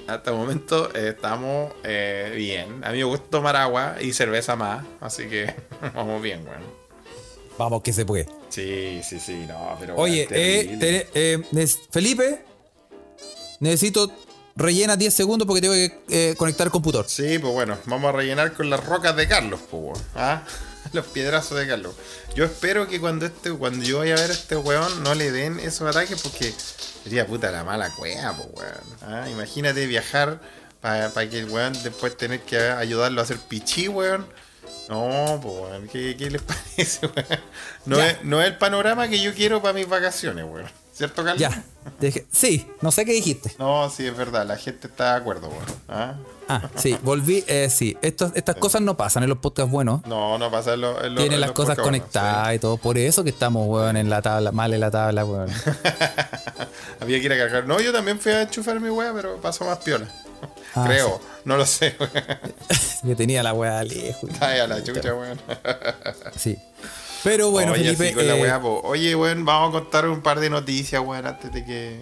[0.08, 2.84] Hasta el momento eh, estamos eh, bien.
[2.84, 5.54] A mí me gusta tomar agua y cerveza más, así que
[5.96, 6.62] vamos bien, weón.
[7.58, 8.28] Vamos, que se puede.
[8.50, 9.96] Sí, sí, sí, no, pero.
[9.96, 10.78] Oye, eh,
[11.14, 11.44] te- eh,
[11.92, 12.44] Felipe,
[13.60, 14.12] necesito
[14.56, 15.74] rellena 10 segundos porque tengo
[16.08, 17.06] que conectar el computador.
[17.08, 19.98] Sí, pues bueno, vamos a rellenar con las rocas de Carlos, pues, weón.
[20.16, 20.44] ¿Ah?
[20.94, 21.96] Los piedrazos de Carlos.
[22.36, 25.32] Yo espero que cuando este, cuando yo vaya a ver a este weón no le
[25.32, 26.54] den esos ataques porque
[27.04, 29.14] sería puta la mala cueva, pues weón.
[29.14, 29.30] ¿Ah?
[29.30, 30.40] Imagínate viajar
[30.82, 34.28] para que el weón después tener que ayudarlo a hacer pichí, weón.
[34.90, 36.42] No, pues weón, ¿qué, qué les
[36.76, 37.42] parece, weón?
[37.86, 40.83] No es, no es el panorama que yo quiero para mis vacaciones, weón.
[40.94, 41.40] ¿Cierto, Carlos?
[41.40, 41.64] Ya.
[42.00, 43.52] deje- sí, no sé qué dijiste.
[43.58, 45.64] No, sí, es verdad, la gente está de acuerdo, weón.
[45.90, 46.16] ¿Ah?
[46.48, 47.44] Ah, sí, volví.
[47.48, 50.06] eh, sí, Estos- estas cosas no pasan en los podcasts buenos.
[50.06, 52.78] No, no pasa en lo- en Tienen en las los cosas conectadas y todo.
[52.78, 55.50] Por eso que estamos, weón, en la tabla, mal en la tabla, weón.
[57.00, 57.66] Había que ir a cargar.
[57.66, 60.08] No, yo también fui a enchufar mi wea, pero pasó más piola.
[60.76, 62.12] Ah, Creo, no lo sé, weón.
[63.04, 64.30] que tenía la weá lejos.
[64.40, 65.40] Ay, a la chucha, weón.
[66.38, 66.58] Sí.
[67.24, 68.06] Pero bueno, Oye, Felipe.
[68.08, 68.82] así con la eh, wea, po.
[68.84, 72.02] Oye, weón, vamos a contar un par de noticias, weón, antes de que.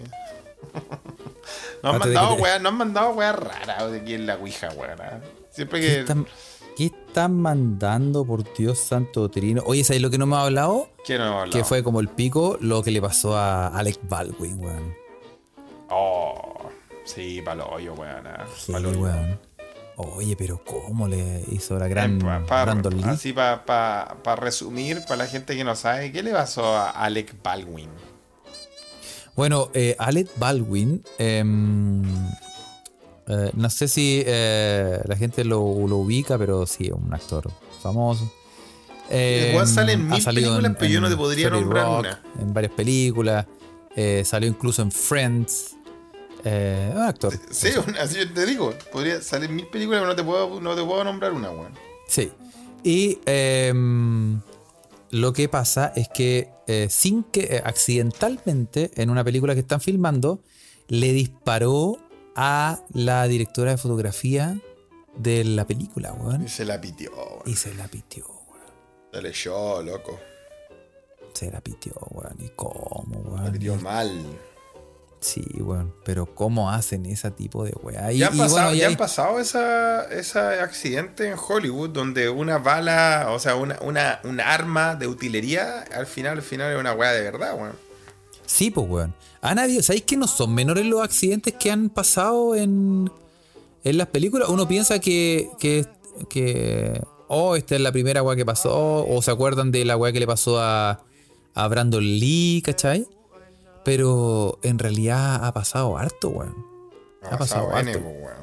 [1.82, 4.68] Nos han mandado, te- weón, nos han mandado weas raras de aquí en la Ouija,
[4.76, 5.00] weón.
[5.00, 5.20] ¿ah?
[5.50, 6.00] Siempre ¿qué, que.
[6.00, 6.26] están,
[6.76, 9.62] qué están mandando, por Dios santo trino?
[9.66, 10.88] Oye, ¿sabes lo que no me ha hablado?
[11.04, 11.52] ¿Qué no hemos hablado?
[11.58, 14.94] Que fue como el pico lo que le pasó a Alec Baldwin, weón.
[15.90, 16.70] Oh,
[17.04, 18.26] sí, palo hoyo, weón.
[18.26, 19.40] ah, Sí, weón.
[19.96, 23.02] Oye, pero ¿cómo le hizo la gran Pa- pa- Brandon Lee?
[23.04, 27.90] Así para resumir, para la gente que no sabe, ¿qué le pasó a Alec Baldwin?
[29.36, 32.02] Bueno, eh, Alec Baldwin, em,
[33.28, 37.50] eh, no sé si eh, la gente lo, lo ubica, pero sí, es un actor
[37.82, 38.30] famoso.
[39.10, 41.98] El weón sale en Em, mil películas, pero yo no te podría 30 nombrar Rock,
[42.00, 42.22] una.
[42.40, 43.46] En varias películas,
[44.24, 45.76] salió incluso en Friends.
[46.44, 47.32] Eh, un actor.
[47.50, 47.68] Sí,
[48.00, 51.04] así yo te digo, podría salir mil películas, pero no te puedo, no te puedo
[51.04, 51.72] nombrar una, weón.
[52.08, 52.32] Sí.
[52.82, 54.40] Y em,
[55.10, 59.80] lo que pasa es que eh, sin que eh, accidentalmente en una película que están
[59.80, 60.40] filmando
[60.88, 61.98] le disparó
[62.34, 64.58] a la directora de fotografía
[65.16, 66.48] de la película, Y weón.
[66.48, 67.42] se la pitió, weón.
[67.46, 68.66] Y se la pitió, weón.
[69.12, 70.18] Se le echó, loco.
[71.34, 72.36] Se la pitió, weón.
[72.40, 73.52] ¿Y cómo, La weón?
[73.52, 74.10] pitió mal.
[75.22, 75.94] Sí, weón.
[76.04, 78.12] Pero ¿cómo hacen ese tipo de weá?
[78.12, 82.28] Y, Ya han y pasado, bueno, ya han pasado esa, ese accidente en Hollywood donde
[82.28, 86.80] una bala, o sea, una, una, un arma de utilería, al final, al final es
[86.80, 87.72] una weá de verdad, weón.
[88.46, 89.14] Sí, pues, weón.
[89.42, 93.08] Han habido, ¿sabéis que no son menores los accidentes que han pasado en,
[93.84, 94.48] en las películas?
[94.48, 95.86] Uno piensa que, que,
[96.28, 100.12] que, oh, esta es la primera weá que pasó, o se acuerdan de la weá
[100.12, 101.00] que le pasó a,
[101.54, 103.06] a Brandon Lee, ¿cachai?
[103.84, 106.54] Pero en realidad ha pasado harto, weón.
[107.30, 107.98] Ha pasado harto.
[107.98, 108.42] weón.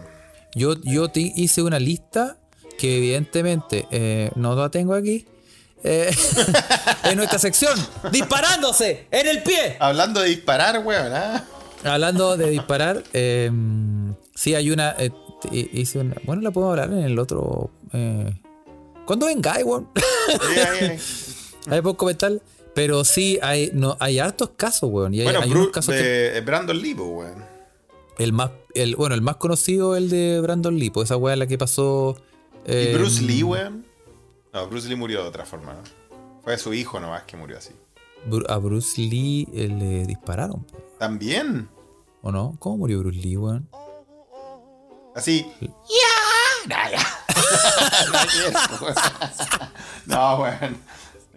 [0.55, 2.37] Yo, yo te hice una lista
[2.77, 5.25] que evidentemente eh, no la tengo aquí.
[5.83, 6.13] eh,
[7.05, 7.77] en nuestra sección,
[8.11, 9.77] disparándose en el pie.
[9.79, 11.45] Hablando de disparar, weón, ¿ah?
[11.85, 13.49] Hablando de disparar, eh,
[14.35, 15.11] sí hay una, eh,
[15.51, 17.71] hice una- Bueno, la podemos hablar en el otro.
[19.05, 19.89] Cuando vengáis, weón.
[20.49, 20.57] Ahí,
[20.89, 20.99] ahí.
[21.67, 22.31] Ahí puedo comentar.
[22.79, 25.13] Pero sí, hay, no, hay hartos casos, weón.
[25.13, 26.01] Y hay, Bueno, hay unos casos que.
[26.01, 27.43] de Brandon Lee, po, weón.
[28.17, 31.45] El más, el, bueno, el más conocido, el de Brandon Lee, pues esa weá la
[31.45, 32.15] que pasó.
[32.65, 33.85] ¿Y eh, Bruce Lee, weón?
[34.53, 35.81] No, Bruce Lee murió de otra forma, ¿no?
[36.41, 37.73] Fue su hijo nomás que murió así.
[38.47, 41.67] A Bruce Lee eh, le dispararon, po, ¿También?
[42.21, 42.55] ¿o no?
[42.59, 43.67] ¿Cómo murió Bruce Lee, weón?
[45.15, 45.45] Así.
[45.59, 45.67] ¡Ya!
[46.69, 46.69] Weón.
[50.05, 50.77] No, weón.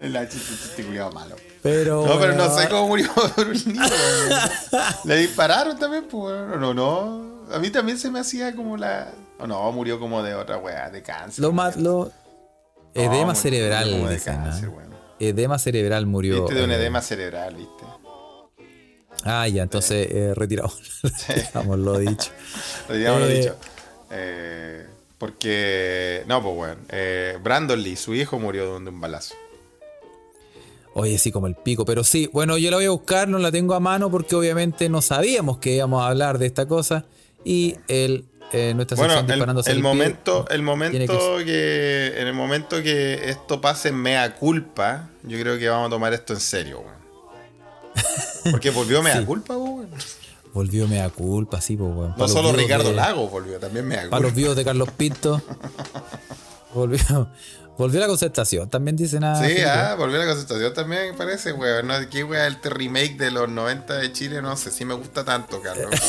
[0.03, 0.83] El chiste, chiste
[1.13, 1.37] malo.
[1.61, 2.05] Pero.
[2.05, 3.81] No, pero no sé cómo murió por un niño.
[3.81, 4.39] weón.
[5.05, 6.35] Le dispararon también, pues.
[6.59, 7.45] No, no.
[7.53, 9.13] A mí también se me hacía como la.
[9.39, 11.41] O no, murió como de otra weá, de cáncer.
[11.41, 11.77] Lo más.
[11.77, 12.11] Lo...
[12.93, 13.91] Edema cerebral.
[13.91, 14.93] como de dicen, cáncer, weón.
[15.21, 16.41] Edema cerebral murió.
[16.41, 17.85] Viste de un eh, edema cerebral, viste.
[19.23, 21.01] Ah, ya, entonces eh, retiramos.
[21.29, 22.29] retiramos lo dicho.
[22.89, 23.55] Digamos lo Eh, dicho.
[24.11, 24.85] Eh,
[25.17, 26.25] porque.
[26.27, 26.75] No, pues.
[26.89, 29.35] Eh, Brandon Lee, su hijo, murió de un balazo.
[30.95, 31.85] Oye, sí, como el pico.
[31.85, 34.89] Pero sí, bueno, yo la voy a buscar, no la tengo a mano porque obviamente
[34.89, 37.05] no sabíamos que íbamos a hablar de esta cosa.
[37.43, 42.33] Y el, eh, nuestra Bueno, el, el el pie, momento, el momento que, en el
[42.33, 46.39] momento que esto pase en mea culpa, yo creo que vamos a tomar esto en
[46.39, 47.03] serio, weón.
[48.51, 49.25] Porque volvió mea Sí.
[49.25, 49.89] culpa, weón.
[50.53, 52.13] Volvió mea culpa, sí, weón.
[52.15, 54.35] No solo Ricardo de- Lago volvió, también mea Para los culpa.
[54.37, 55.41] vivos de Carlos Pinto.
[56.73, 57.29] volvió,
[57.77, 59.35] volvió la concertación, también dicen a.
[59.35, 61.87] Sí, ah, volvió a la concentración también, parece, weón.
[61.87, 62.57] No, ¿Qué weón?
[62.63, 64.41] El remake de los 90 de Chile?
[64.41, 65.89] No sé si me gusta tanto, Carlos.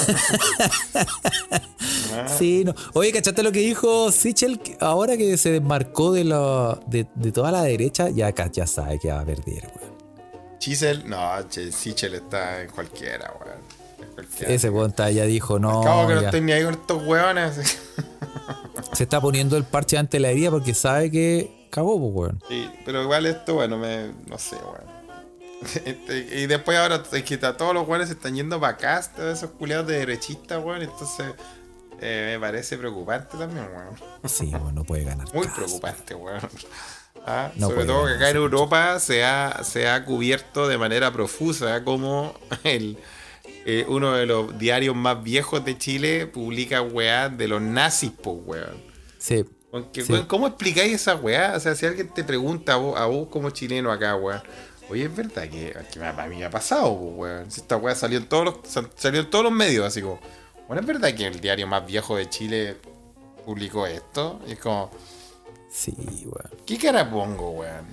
[2.38, 2.74] Sí, no.
[2.92, 4.60] Oye, ¿cachaste lo que dijo Sichel?
[4.80, 9.08] Ahora que se desmarcó de, lo, de, de toda la derecha, ya, ya sabe que
[9.08, 9.94] va a perder, weón.
[10.58, 13.58] Chisel, no, che, Sichel está en cualquiera, weón.
[14.00, 14.52] En cualquiera.
[14.52, 15.82] Ese weón ya dijo, no.
[15.82, 17.78] Cabo que no estoy ni ahí con estos weones.
[18.92, 22.42] Se está poniendo el parche ante la herida porque sabe que cagó, pues, weón.
[22.48, 24.12] Sí, pero igual esto, bueno, me.
[24.26, 24.94] No sé, weón.
[25.84, 29.38] Este, y después ahora es que todos los weones se están yendo para acá, todos
[29.38, 30.82] esos culiados de derechistas, weón.
[30.82, 31.26] Entonces
[32.00, 33.96] eh, me parece preocupante también, weón.
[34.28, 35.26] Sí, weón, no puede ganar.
[35.34, 36.40] Muy preocupante, weón.
[37.26, 38.36] Ah, No sobre todo que acá en.
[38.36, 42.98] Europa se ha, se ha cubierto de manera profusa como el,
[43.64, 48.36] eh, uno de los diarios más viejos de Chile publica weá de los nazis, pues,
[48.44, 48.76] weón.
[49.16, 49.42] Sí.
[49.74, 50.12] Aunque, Sí.
[50.12, 51.52] weón, ¿Cómo explicáis esa weá?
[51.56, 54.40] O sea, si alguien te pregunta a vos, a vos como chileno acá, weón.
[54.88, 57.48] Oye, es verdad que, a mí me ha pasado, weón.
[57.48, 60.20] Esta weá salió en todos los, sal- salió en todos los medios, así como.
[60.68, 62.76] Bueno, es verdad que el diario más viejo de Chile
[63.44, 64.40] publicó esto.
[64.46, 64.90] Y es como,
[65.70, 65.92] Sí,
[66.24, 66.50] weón.
[66.64, 67.84] ¿qué cara pongo, weón?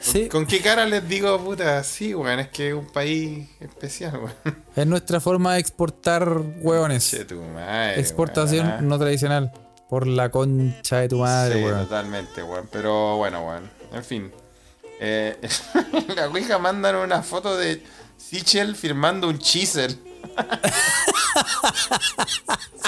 [0.00, 0.28] Sí.
[0.28, 1.84] ¿Con qué cara les digo, puta?
[1.84, 4.64] Sí, weón, es que es un país especial, weón.
[4.74, 6.28] Es nuestra forma de exportar
[6.60, 7.08] hueones.
[7.08, 8.00] Che, tu madre.
[8.00, 8.82] Exportación weón, ah.
[8.82, 9.52] no tradicional.
[9.92, 11.80] Por la concha de tu madre, sí, weón.
[11.82, 12.66] totalmente, weón.
[12.72, 13.70] Pero bueno, weón.
[13.92, 14.32] En fin.
[14.98, 15.38] Eh,
[16.16, 17.82] la Ouija mandan una foto de
[18.16, 19.98] Sichel firmando un chisel.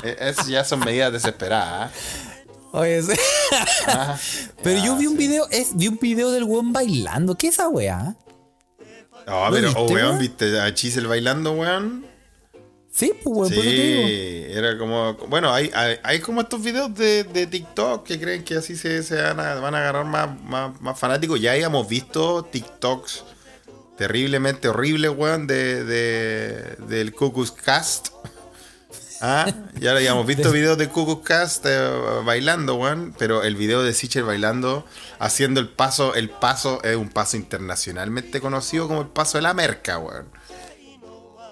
[0.02, 1.90] Eh, es- ya son medidas desesperadas.
[1.92, 2.46] ¿eh?
[2.72, 3.12] Oye, sí.
[3.86, 4.18] Ah,
[4.62, 5.18] Pero ya, yo vi un sí.
[5.18, 7.34] video, es, vi un video del weón bailando.
[7.36, 8.16] ¿Qué es esa weá?
[9.26, 10.18] No, ¿Lo pero, oh, weón?
[10.18, 12.06] ¿viste a Chisel bailando, weón?
[12.94, 14.06] Sí, pues weón, por eso te digo.
[14.06, 15.14] Sí, era como.
[15.28, 19.02] Bueno, hay, hay, hay como estos videos de, de TikTok que creen que así se,
[19.02, 21.40] se van, a, van a agarrar más, más, más fanáticos.
[21.40, 23.24] Ya habíamos visto TikToks
[23.98, 28.08] terriblemente horribles, weón, de, de, del Cuckoo's Cast.
[29.20, 31.90] Ah, ya habíamos visto videos de Cuckoo's Cast eh,
[32.26, 33.14] bailando, weón.
[33.16, 34.84] Pero el video de Sicher bailando,
[35.18, 39.54] haciendo el paso, el paso es un paso internacionalmente conocido como el paso de la
[39.54, 40.26] merca, weón.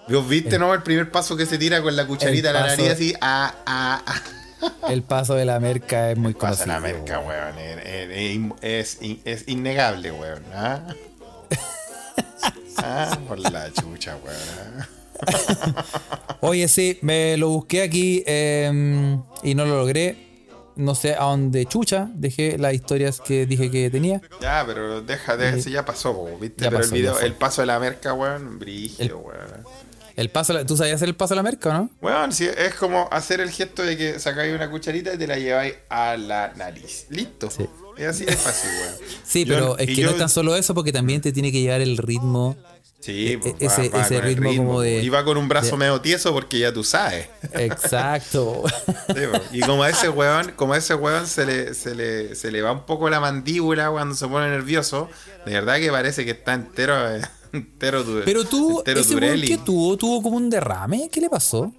[0.08, 0.74] ¿Vos viste, no?
[0.74, 3.54] El primer paso que se tira con la cucharita a El la nariz así, ah,
[3.66, 4.22] ah, ah.
[4.88, 7.56] El paso de la merca es muy Paso de la merca, weón.
[7.56, 8.54] weón.
[8.62, 10.42] Es, es- innegable, weón.
[10.52, 10.80] ¿ah?
[12.78, 14.36] Ah, por la chucha, weón.
[14.80, 14.88] ¿ah?
[16.40, 20.32] Oye, sí, me lo busqué aquí eh, y no lo logré.
[20.74, 22.08] No sé a dónde chucha.
[22.14, 24.20] Dejé las historias que dije que tenía.
[24.40, 26.64] Ya, pero deja, deja, ese ya pasó, ¿viste?
[26.64, 29.64] Ya pero pasó, el video, el paso de la merca, weón, brígido, weón.
[30.16, 31.90] El paso, ¿Tú sabías hacer el paso a la merca o no?
[32.00, 35.38] Weón, sí, es como hacer el gesto de que sacáis una cucharita y te la
[35.38, 37.06] lleváis a la nariz.
[37.10, 37.50] Listo.
[37.50, 37.66] Sí.
[37.96, 38.94] Es así de fácil, weón.
[39.24, 41.50] Sí, Yo- pero es que yo- no es tan solo eso porque también te tiene
[41.52, 42.56] que llevar el ritmo.
[43.00, 45.48] Sí, E- pues, ese- va- va ese el ritmo como de- Y va con un
[45.48, 47.26] brazo de- medio tieso porque ya tú sabes.
[47.52, 48.62] Exacto.
[49.08, 49.40] Sí, po.
[49.52, 52.62] y como a ese weón, como a ese weón se le, se le, se le
[52.62, 55.08] va un poco la mandíbula cuando se pone nervioso,
[55.44, 57.22] de verdad que parece que está entero, eh,
[57.52, 61.08] entero Pero tú, entero ese weón que tuvo, tuvo como un derrame.
[61.10, 61.72] ¿Qué le pasó?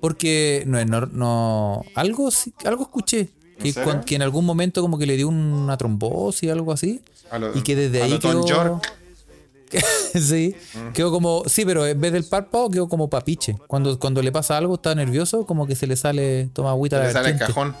[0.00, 2.28] Porque no, no, no algo,
[2.64, 3.30] algo escuché.
[3.58, 7.00] Que, ¿En que algún momento como que le dio una trombosis algo así.
[7.38, 8.44] Lo- y que desde ahí quedó...
[8.46, 8.92] York.
[10.20, 10.54] sí,
[10.92, 11.44] quedó como...
[11.46, 13.56] Sí, pero en vez del párpado quedó como papiche.
[13.68, 16.48] Cuando, cuando le pasa algo, está nervioso, como que se le sale...
[16.52, 17.74] Toma agüita de le la sale el cajón,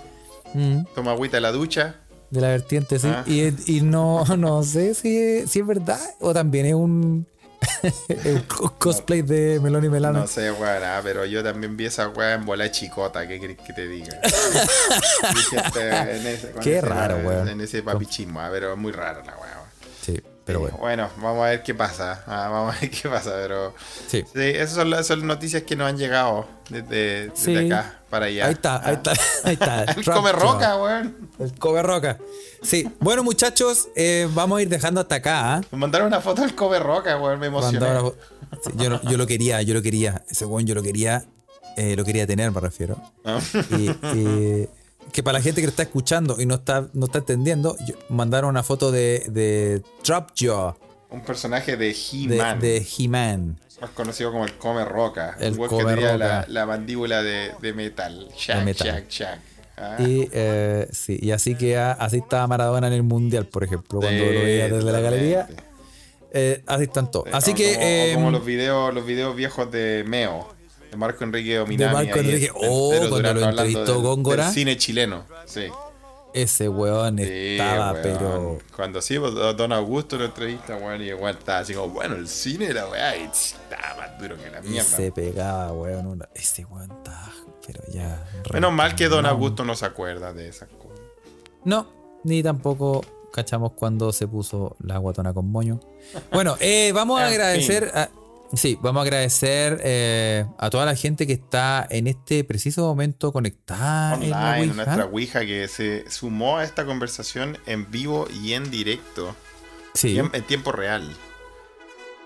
[0.54, 1.96] Mm, toma agüita de la ducha.
[2.30, 3.08] de la vertiente, sí.
[3.10, 3.24] Ah.
[3.26, 7.26] Y, y no, no sé si es, si es verdad o también es un...
[8.48, 10.20] co- cosplay de Melón y Melano.
[10.20, 13.58] No sé, weón, ah, pero yo también vi esa weá en bola chicota, ¿qué querés
[13.58, 14.18] que te diga?
[16.52, 17.48] Con Qué ese- raro, weón.
[17.48, 19.41] En ese papichismo, pero es muy raro la weá.
[20.44, 20.78] Pero Sí, bueno.
[20.78, 22.24] bueno, vamos a ver qué pasa.
[22.26, 23.74] Ah, vamos a ver qué pasa, pero.
[24.08, 24.22] Sí.
[24.32, 27.56] Sí, esas son las, son noticias que nos han llegado desde, desde Sí.
[27.72, 28.46] acá para allá.
[28.46, 29.12] Ahí está, ahí está,
[29.44, 29.84] ahí está.
[29.96, 31.28] El Trump come roca, weón.
[31.38, 32.18] El come roca.
[32.62, 32.90] Sí.
[33.00, 35.54] Bueno, muchachos, eh, vamos a ir dejando hasta acá.
[35.54, 35.60] ¿ah?
[35.70, 37.38] Me mandaron una foto del come roca, weón.
[37.38, 37.78] Me emocioné.
[38.64, 40.22] Sí, yo, yo lo quería, yo lo quería.
[40.28, 41.24] Ese weón yo lo quería.
[41.76, 43.00] eh, lo quería tener, me refiero.
[43.24, 43.38] Ah.
[43.70, 44.68] Y
[45.12, 47.76] que para la gente que está escuchando y no está, no está entendiendo,
[48.08, 50.74] mandaron una foto de, de Trap Jaw,
[51.10, 52.60] Un personaje de de, He-Man.
[52.60, 53.60] de He-Man.
[53.80, 55.36] Más conocido como el come roca.
[55.40, 58.28] El weón que tenía la, la mandíbula de, de metal.
[58.36, 58.86] Shack, metal.
[58.88, 59.40] shack, shack.
[59.76, 59.96] Ah.
[59.98, 64.24] Y, eh, sí, y así que así estaba Maradona en el Mundial, por ejemplo, cuando
[64.24, 65.48] lo veía desde la galería.
[66.32, 67.28] Eh, así están todos.
[67.32, 67.72] Así O que.
[67.74, 70.48] como, o eh, como los videos, los videos viejos de Meo,
[70.92, 71.92] de Marco Enrique Ominami.
[71.94, 72.46] Marco ahí, Enrique.
[72.46, 74.44] entero Oh, cuando lo entrevistó Góngora.
[74.44, 75.24] del cine chileno.
[75.46, 75.66] Sí.
[76.34, 78.02] ese weón Sí, estaba, weón.
[78.02, 78.58] pero.
[78.76, 82.26] Cuando sí, pues, Don Augusto lo entrevista, weón, y igual estaba así como, bueno, el
[82.28, 84.88] cine era weá, y estaba más duro que la Y mierda.
[84.88, 86.06] se pegaba, weón.
[86.06, 87.32] una- Ese weón estaba.
[87.66, 88.24] Pero ya.
[88.52, 89.26] Menos mal que Don.
[89.26, 91.00] Augusto no se acuerda de esas cosas.
[91.64, 91.86] No,
[92.24, 95.80] ni tampoco cachamos cuando se puso la guatona con moño.
[96.32, 97.90] Bueno, eh, vamos a agradecer.
[97.94, 98.08] a-
[98.54, 103.32] sí, vamos a agradecer eh, a toda la gente que está en este preciso momento
[103.32, 104.74] conectada en la Online, Ouija.
[104.74, 109.34] nuestra Ouija que se sumó a esta conversación en vivo y en directo.
[109.94, 110.18] Sí.
[110.18, 111.14] en, en tiempo real.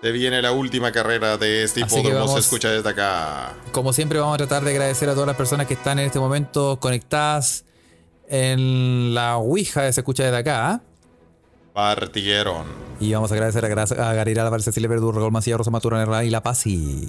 [0.02, 3.54] Se viene la última carrera de este hipódromo, se escucha desde acá.
[3.72, 6.20] Como siempre, vamos a tratar de agradecer a todas las personas que están en este
[6.20, 7.64] momento conectadas
[8.28, 10.82] en la Ouija de Se Escucha desde acá.
[11.76, 12.64] Partieron.
[13.00, 13.68] Y vamos a agradecer a,
[14.08, 16.66] a Gabriela Álvarez, Cecilia Verdú, Raúl Mancilla, Rosa Maturana y La Paz.
[16.66, 17.06] Y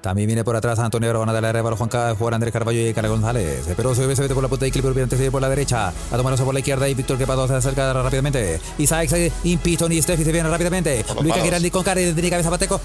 [0.00, 3.10] también viene por atrás Antonio Bravo, Natalia Revalo, Juan, Ca- Juan Andrés Carballo y Carla
[3.10, 3.64] González.
[3.76, 5.90] Pero se vete por la punta y Clip Urbiante por la derecha.
[6.10, 8.58] A Tomaroso por la izquierda y Víctor Quepado se acerca rápidamente.
[8.78, 9.10] Isaac,
[9.44, 11.04] Impiton y Steffi se vienen rápidamente.
[11.22, 11.32] Luis.
[11.36, 12.80] Giraldi con cara de cabeza pateco.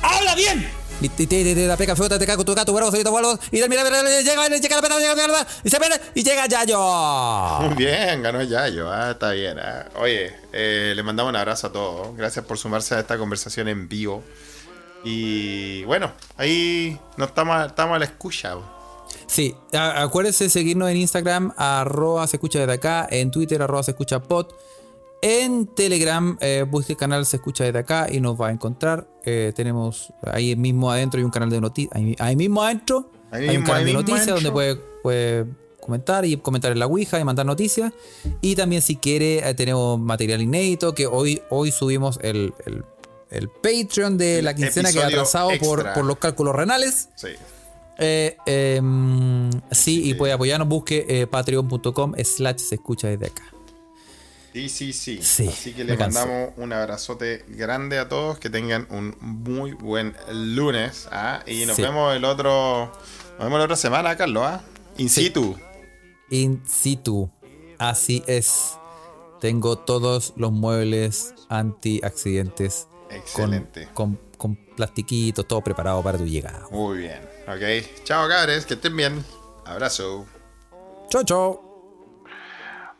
[0.00, 0.64] ¡Habla bien!
[1.00, 3.38] Y te- te- te- te- la peca feuta, te cago tu gato, huevo, solito, vuelvo,
[3.50, 4.02] y termina, llega,
[4.48, 6.80] llega la peta, llega la peta, y se pone, y llega Yayo.
[7.60, 8.90] Muy bien, ganó Yayo.
[8.90, 9.58] Ah, está bien.
[9.58, 9.86] ah.
[9.96, 12.16] Oye, eh, le mandamos un abrazo a todos.
[12.16, 14.22] Gracias por sumarse a esta conversación en vivo.
[15.04, 18.54] Y bueno, ahí nos estamos, estamos a la escucha.
[19.26, 23.90] Sí, acuérdense de seguirnos en Instagram, arroba se escucha desde acá, en Twitter, arroba se
[23.90, 24.46] escucha pod,
[25.22, 29.06] en Telegram, eh, busque el canal se escucha desde acá y nos va a encontrar.
[29.26, 33.48] Eh, tenemos ahí mismo adentro hay un canal de noticias, ahí, ahí mismo adentro Ahí
[33.48, 35.46] hay un canal de noticias donde puede, puede
[35.80, 37.92] comentar y comentar en la Ouija y mandar noticias.
[38.40, 42.84] Y también si quiere eh, tenemos material inédito que hoy, hoy subimos el, el-
[43.30, 47.08] el Patreon de la quincena que ha atrasado por, por los cálculos renales.
[47.16, 47.28] Sí.
[47.98, 53.42] Eh, em, sí, y puede apoyarnos, busque patreon.com slash se escucha desde acá.
[54.54, 55.18] Sí, sí, sí.
[55.20, 58.38] Sí, Así que le mandamos un abrazote grande a todos.
[58.38, 61.08] Que tengan un muy buen lunes.
[61.10, 61.42] ¿ah?
[61.44, 61.82] Y nos Sí.
[61.82, 62.92] vemos el otro.
[63.32, 64.44] Nos vemos la otra semana, Carlos.
[64.46, 64.62] ¿ah?
[64.96, 65.24] In Sí.
[65.24, 65.58] situ.
[66.30, 67.28] In situ.
[67.78, 68.76] Así es.
[69.40, 73.88] Tengo todos los muebles anti-accidentes con, Excelente.
[73.92, 76.66] con, con plastiquitos, todo preparado para tu llegada.
[76.70, 77.20] Muy bien.
[77.48, 78.04] Ok.
[78.04, 78.66] Chao, cabres.
[78.66, 79.24] Que estén bien.
[79.66, 80.26] Abrazo.
[81.10, 81.73] Chau, chau.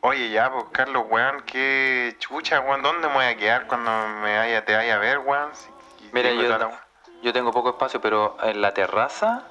[0.06, 3.90] Oye, ya, pues, Carlos, weón, qué chucha, weón, ¿dónde me voy a quedar cuando
[4.20, 5.54] me vaya, te vaya a ver, weón?
[5.54, 5.70] Si-
[6.12, 6.78] Mira, yo, la-
[7.22, 9.44] yo tengo poco espacio, pero en la terraza,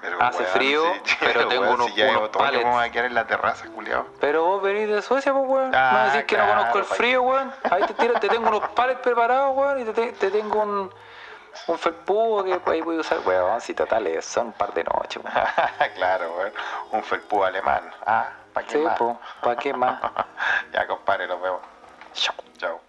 [0.00, 0.82] Pero, hace frío,
[1.20, 2.64] pero tengo unos- si ya unos otoño, pallets.
[2.64, 4.08] ¿cómo voy a quedar en la terraza, culiao?
[4.18, 5.72] pero vos venís de Suecia, pues, weón.
[5.72, 7.54] Ah, vas a decir que no conozco el frío, weón.
[7.70, 10.92] Ahí te, tiro- te tengo unos palets preparados, weón, y te, te- te tengo un,
[11.68, 13.20] un felpudo que ahí voy a usar.
[13.24, 15.46] Weón, si totales, son un par de noches, weón.
[15.94, 16.52] claro, weón,
[16.90, 17.88] un felpú alemán.
[18.04, 18.98] Ah, ¿para qué Sí, más?
[19.42, 20.00] ¿para qué más?
[20.72, 21.60] ya, compadre, nos vemos.
[22.14, 22.34] Chao.
[22.56, 22.80] Chao.